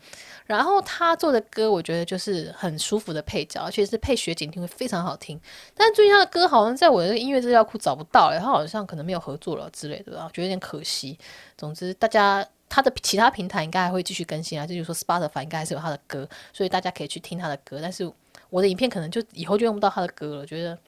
[0.44, 5.40] 然后他做的歌，我觉得就是很舒服的配角，而且是配雪景听会非常好听。
[5.74, 11.16] 但最近他的歌好像在我的音乐资料库找不到，他好像可能没有合作了之类的吧，觉得有点可惜。
[11.56, 12.44] 总之大家。
[12.70, 17.80] 他的其他平台应该还会继续更新啊，就是说 Spotify 应该还是有他的歌，所以大家可以去听他的歌。
[17.82, 18.10] 但是
[18.48, 20.78] 我的影片可能就以后就用不到他的歌了，觉得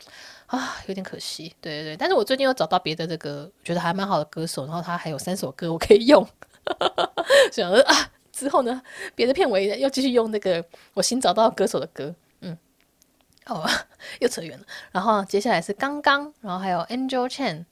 [0.47, 1.53] 啊有点可惜。
[1.61, 6.25] 对对对，但是我最近又找到别的这个觉得还蛮好的歌手，然后他还有三首歌我可以用，
[7.53, 8.81] 想说啊之后呢
[9.17, 10.65] 别的片尾要继续用那个
[10.95, 12.57] 我新找到歌手的歌，嗯，
[13.47, 13.69] 哦
[14.21, 14.65] 又扯远了。
[14.93, 17.65] 然后接下来是刚刚，然后还有 Angel Chen，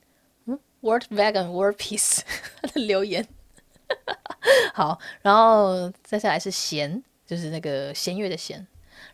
[0.46, 2.22] 嗯，World Vegan World Peace
[2.61, 3.24] 他的留言。
[4.74, 8.66] 好，然后再下来是弦，就是那个弦乐的弦，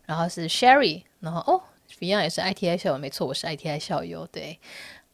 [0.05, 1.61] 然后是 Sherry，然后哦
[1.99, 4.59] ，Fion 也是 ITI 校友，没错，我是 ITI 校友，对，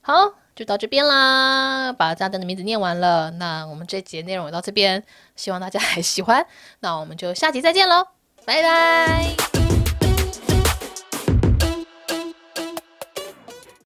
[0.01, 5.03] 好，就到这边啦，把炸弹的名字念完了，那我们这节内容也到这边，
[5.35, 6.45] 希望大家还喜欢，
[6.79, 8.07] 那我们就下集再见喽，
[8.45, 9.52] 拜拜。